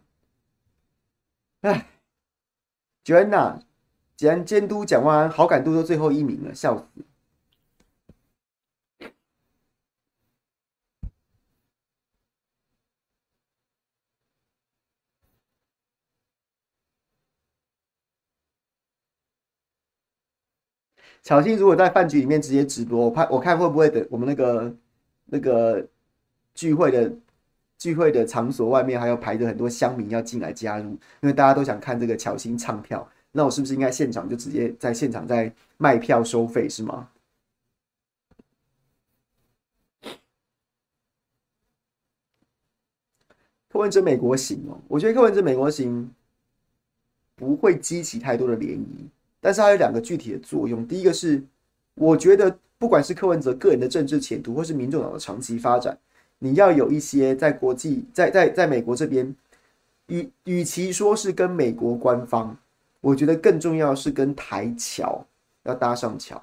[1.62, 1.88] 哎
[3.06, 3.60] ，Joanna，
[4.18, 7.06] 既然监督蒋万安好感度都最后一名了，笑死。
[21.24, 24.76] 巧芯如果在饭局里面直接直播，我怕我看会不会等我们那个
[25.26, 25.88] 那个
[26.56, 27.14] 聚会的
[27.78, 37.10] 聚会的场所外面还要排着很多乡民要进来加入，因为大家都想看这个巧芯唱票，那我是不是应该现场就直接在现场在卖票收费是吗？
[43.70, 46.12] 柯文哲美国行哦，我觉得柯文哲美国行
[47.36, 49.08] 不会激起太多的涟漪。
[49.42, 50.88] 但是它有两个具体的作用。
[50.88, 51.44] 第一个是，
[51.96, 55.98] 我觉得不管是柯文哲个人的政治前途，或是民众党的长期发展，
[56.40, 59.36] 你要有一些在国际、在在在美国这边，
[60.08, 62.56] 与与其说是跟美国官方，
[63.02, 65.26] 我觉得更重要是跟台侨
[65.64, 66.40] 要搭上桥。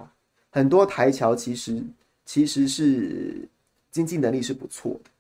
[0.51, 1.83] 很多台侨其实
[2.25, 3.49] 其实是
[3.91, 5.11] 经济能力是不错的，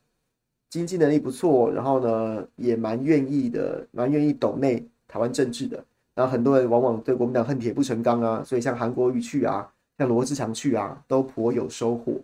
[0.68, 5.84] 经济能力不错，然后呢也蛮愿意的，蛮愿意抖内台湾政治的。
[6.18, 12.20] 然后很多人往往对国民党恨铁不成钢啊，所以像韩国瑜去啊，像罗志祥去啊，都颇有收获。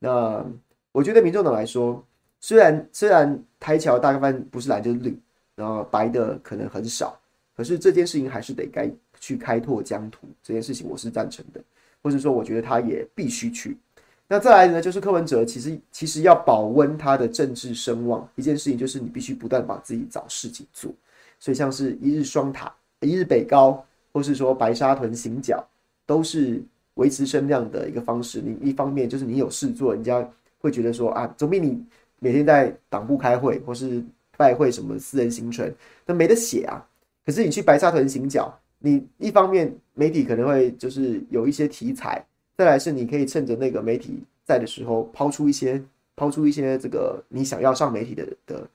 [0.00, 0.44] 那
[0.90, 2.04] 我觉得民众党来说，
[2.40, 5.16] 虽然虽然台桥大概分不是蓝就是绿，
[5.54, 7.16] 然后白的可能很少，
[7.56, 8.90] 可是这件事情还是得该
[9.20, 11.62] 去开拓疆土，这件事情我是赞成的，
[12.02, 13.78] 或者说我觉得他也必须去。
[14.26, 20.92] 那再来呢，就是柯文哲其实其实要保温他的政治声望，一件事情就是你必须不断把自己找事情做，
[21.38, 22.74] 所以像是一日双塔。
[23.06, 25.66] 一日北高，或是说白沙屯行脚，
[26.04, 26.62] 都是
[26.94, 28.40] 维持声量的一个方式。
[28.40, 30.28] 你一方面就是你有事做，人家
[30.58, 31.82] 会觉得说啊，总比你
[32.18, 34.02] 每天在党部开会或是
[34.36, 35.72] 拜会什么私人行程，
[36.04, 36.84] 那没得写啊。
[37.24, 42.24] 可是你去白沙屯行脚，你一方面媒体可能会就是有一些题材，
[42.56, 45.82] 再来是你可以趁着那个媒体在的时候抛出一些
[46.14, 48.68] 抛出一些这个你想要上媒体的的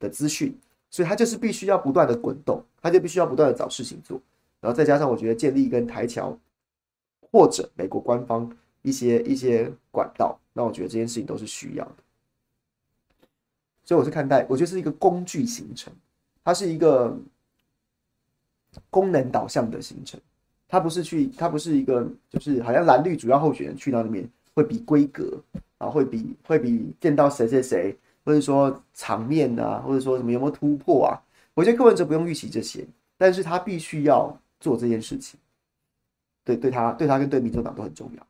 [0.00, 0.54] 的资讯。
[0.90, 4.20] 所以他就是必须要不断的滚动，他就必须要不断的找事情做，
[4.60, 6.38] 然后再加上我觉得建立跟台桥
[7.20, 8.50] 或者美国官方
[8.82, 11.94] 一些一些管道，那我觉得这件事情都是需要的。
[13.84, 15.92] 所以我是看待，我觉得是一个工具行程，
[16.44, 17.16] 它是一个
[18.90, 20.20] 功能导向的形成，
[20.68, 25.40] 它不是去，它不是一个就是好像蓝绿主要候选人去到那边会比规格
[25.78, 27.96] 啊，会比会比见到谁谁谁。
[28.24, 31.16] 或者说场面啊，或者说什么有没有突破啊？
[31.58, 32.86] 我觉得柯文哲不用预期这些，
[33.16, 35.40] 但是他必须要做这件事情。
[36.44, 38.26] 对，对他，对他跟对民众党都很重要。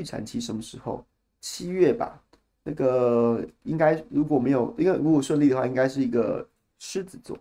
[0.00, 1.04] 预产期什么时候？
[1.40, 2.20] 七月吧。
[2.62, 6.46] 那个应该如果没有，因为如果顺利的话，应该是一个
[6.78, 7.38] 狮子座。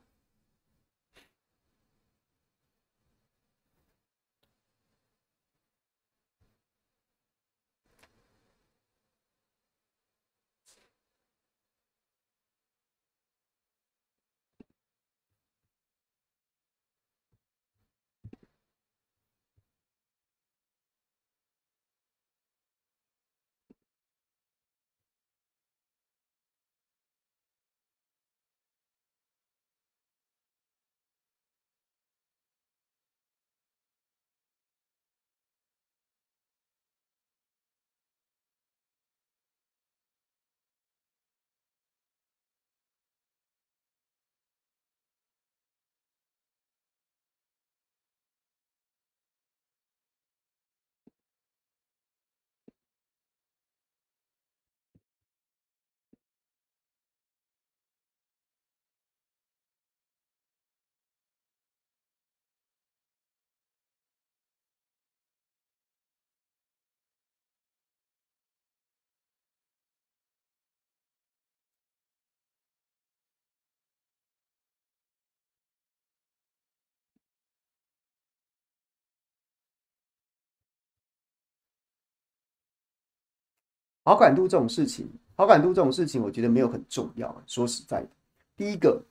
[84.03, 87.43] 好感度这种事情，好感度这种事情，我觉得没有很重要。
[87.45, 88.09] 说实在的，
[88.57, 89.01] 第一个，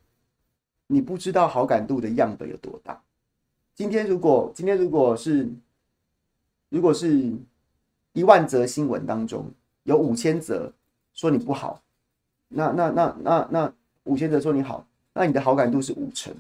[0.87, 3.01] 你不知道好感度的样本有多大。
[3.75, 5.49] 今天如果今天如果是，
[6.69, 7.33] 如果是
[8.13, 9.49] 一万则新闻当中
[9.85, 10.73] 有五千则
[11.15, 11.81] 说你不好，
[12.49, 13.73] 那那那那那
[14.05, 16.35] 五千则说你好，那你的好感度是五成，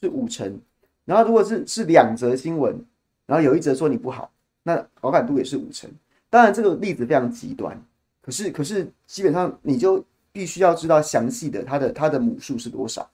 [0.00, 0.60] 是五成。
[1.04, 2.78] 然后如果是是两则新闻，
[3.26, 4.30] 然后有一则说你不好，
[4.62, 5.90] 那好感度也是五成。
[6.30, 7.76] 当然，这个例子非常极端，
[8.22, 13.10] 可是，可是基本上你就必须要知道详细的它的它的母数是多少，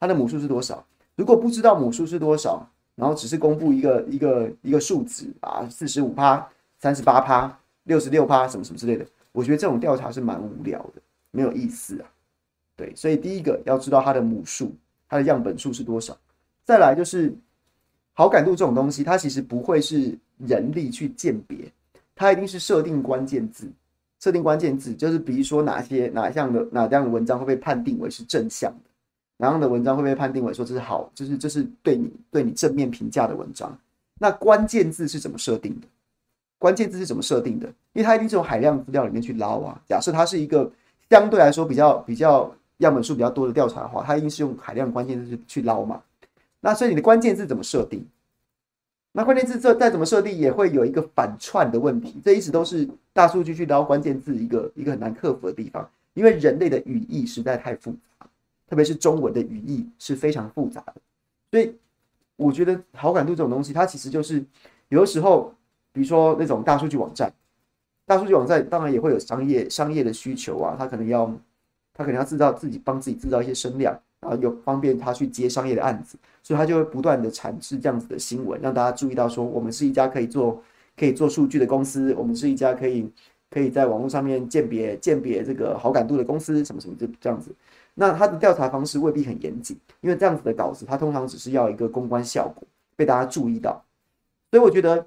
[0.00, 0.84] 它的母数是多少。
[1.14, 6.44] 如果不知道母数是多少，然后只是公布一个一个一个数字啊，四十五趴、
[6.78, 12.10] 三十八趴、六十六趴什么什么之类的，我觉得这种调查是蛮无聊的，没有意思啊。
[12.74, 14.74] 对，所以第一个要知道它的母数，
[15.08, 16.16] 它的样本数是多少。
[16.64, 17.32] 再来就是
[18.12, 21.70] 好感度这种东西，它其实不会是人力去鉴别。
[22.20, 23.66] 它一定是设定关键字，
[24.18, 28.90] 设定关键字就是比如说哪些哪项的哪样的文章会被判定为是正向的，
[29.38, 33.74] 哪样的文章会被判定为说这是好，就是这是对你对你正面评价的文章。
[34.18, 35.86] 那关键字是怎么设定的？
[36.58, 37.66] 关键字是怎么设定的？
[37.94, 39.80] 因为它一定是从海量资料里面去捞啊。
[39.88, 40.70] 假设它是一个
[41.08, 46.02] 相对来说比较比较样本数比较多的调查的话，它一定是用海量关键字去捞嘛。
[46.60, 48.06] 那所以你的关键字怎么设定？
[49.12, 52.20] 那关键字这再怎么设定，也会有一个反串的问题。
[52.24, 58.26] 这一直都是大数据去捞关键字一个一个很难克服的地方，因为人类的语义实在太复杂，
[58.68, 60.94] 特别是中文的语义是非常复杂的。
[61.50, 61.74] 所以
[62.36, 64.44] 我觉得好感度这种东西，它其实就是
[64.90, 65.52] 有的时候，
[65.92, 67.32] 比如说那种大数据网站，
[68.06, 71.26] 大数据网站当然也会有商业商业的需求啊，它可能要
[71.94, 74.00] 它可能要制造自己帮自己制造一些声量。
[74.20, 80.62] 然后又方便他去接商业的案子，所以他就会不断的产生这样子的新闻，让大家注意到说，我们是一家可以做
[80.96, 83.10] 可以做数据的公司，我们是一家可以
[83.50, 87.54] 可以在网络上面鉴别鉴别这个好感度的公司，什么什么就这样子。
[87.94, 92.62] 那他的调查方式未必很严谨，因为这样子的稿子，他通常只是要一个公关效果，
[92.96, 93.82] 被大家注意到。
[94.50, 95.06] 所以我觉得，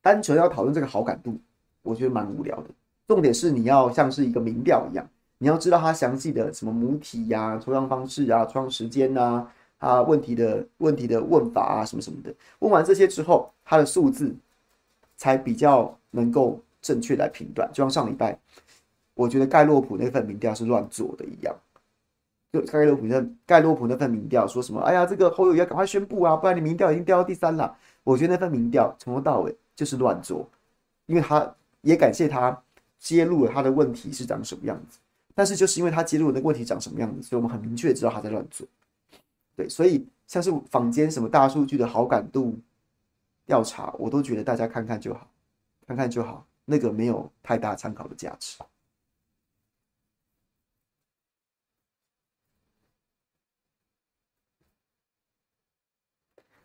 [0.00, 1.38] 单纯要讨论这个好感度，
[1.82, 2.64] 我觉得蛮无聊的。
[3.06, 5.06] 重点是你要像是一个民调一样。
[5.42, 9.44] 你要知道它详细的什么母体呀、抽样方式啊、抽样时间呐、
[9.78, 14.32] 啊、问题的问题的问法啊什么什么的，问完这些之后，它的数字
[15.16, 17.68] 才比较能够正确来评断。
[17.72, 18.38] 就像上礼拜，
[19.14, 21.52] 我觉得盖洛普那份民调是乱做的一样。
[22.52, 24.80] 就盖洛普那盖洛普那份民调说什么？
[24.82, 27.76] 哎呀，这个侯友要赶快宣布啊，不然你民调已经掉到第三了。
[28.04, 30.48] 我觉得那份民调从头到尾就是乱做，
[31.06, 32.56] 因为他也感谢他
[33.00, 35.00] 揭露了他的问题是长什么样子。
[35.34, 38.66] 但是就是因为他揭露的问题长什么样子，所以我们很明确知道他在乱做。
[39.56, 42.58] 对，所以像是坊间什么大数据的好感度
[43.44, 45.30] 调查，我都觉得大家看看就好，
[45.86, 48.58] 看看就好，那个没有太大参考的价值。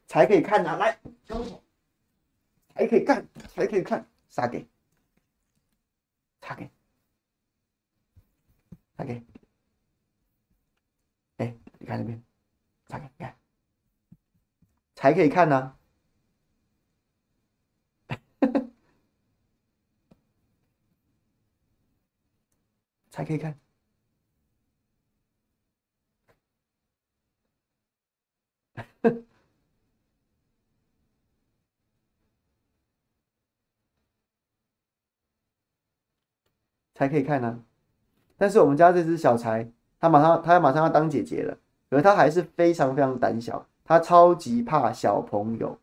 [0.07, 0.99] 才可以看哪、啊、来，
[2.73, 4.65] 才可以看，才可以看，杀给，
[6.41, 6.76] 杀给。
[8.97, 9.23] OK，
[11.37, 12.23] 哎，你看那边，
[12.87, 13.37] 查看，看，
[14.95, 15.77] 才可以看呢、
[23.11, 23.59] 才可以看，
[36.95, 37.66] 才可以看呢、
[38.37, 39.67] 但是我们家这只小柴，
[39.99, 41.57] 它马上它要马上要当姐姐了，
[41.89, 45.77] 可是它还是非常非常胆小，它超级怕小朋友，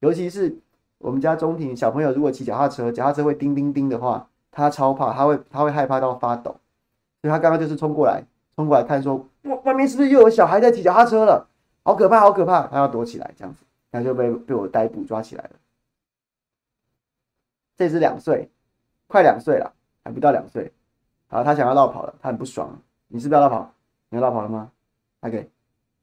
[0.00, 0.56] 尤其是
[0.98, 6.50] 我们家中庭小朋友如果骑脚踏车，脚踏车会叮叮叮的话，它超怕，它会它会害怕到发抖，
[7.22, 8.22] 所以它刚刚就是冲过来
[8.56, 11.48] 冲过来看说，哇，外面是不是又有小孩在骑脚踏车了？
[11.82, 15.50] 好可怕，好可怕，它要躲起来这样子，他就被被我逮捕抓起来了。
[17.76, 18.48] 这只两岁，
[19.06, 19.72] 快两岁了，
[20.04, 20.72] 还不到两岁。
[21.34, 22.80] 好，他想要落跑了，他很不爽。
[23.08, 23.68] 你是不要落跑？
[24.08, 24.70] 你要落跑了吗
[25.22, 25.50] ？OK，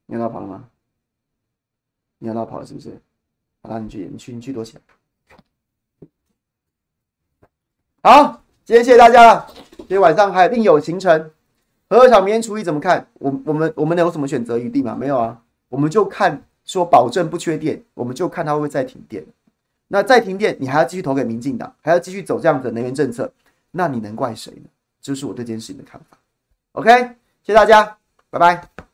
[0.05, 0.67] 你要落跑了吗？
[2.17, 2.89] 你要落跑了是不是？
[3.63, 6.09] 好，那你去，你去，你去躲起来。
[8.03, 9.47] 好，今天谢谢大家了。
[9.77, 11.31] 今天晚上还另有行程。
[11.87, 13.07] 何小明天除役怎么看？
[13.13, 14.93] 我我们我们能有什么选择余地吗？
[14.93, 19.25] 没有啊，我们就看说保证不缺电，我们就看它会不会再停电。
[19.87, 23.31] 那再停电，你还要继续投给民进党，还要继续走这样子的能源政策，
[23.71, 24.69] 那你能怪谁呢？
[25.01, 26.17] 就是我对这件事情的看法。
[26.73, 26.89] OK，
[27.43, 27.97] 谢谢大家，
[28.29, 28.90] 拜拜。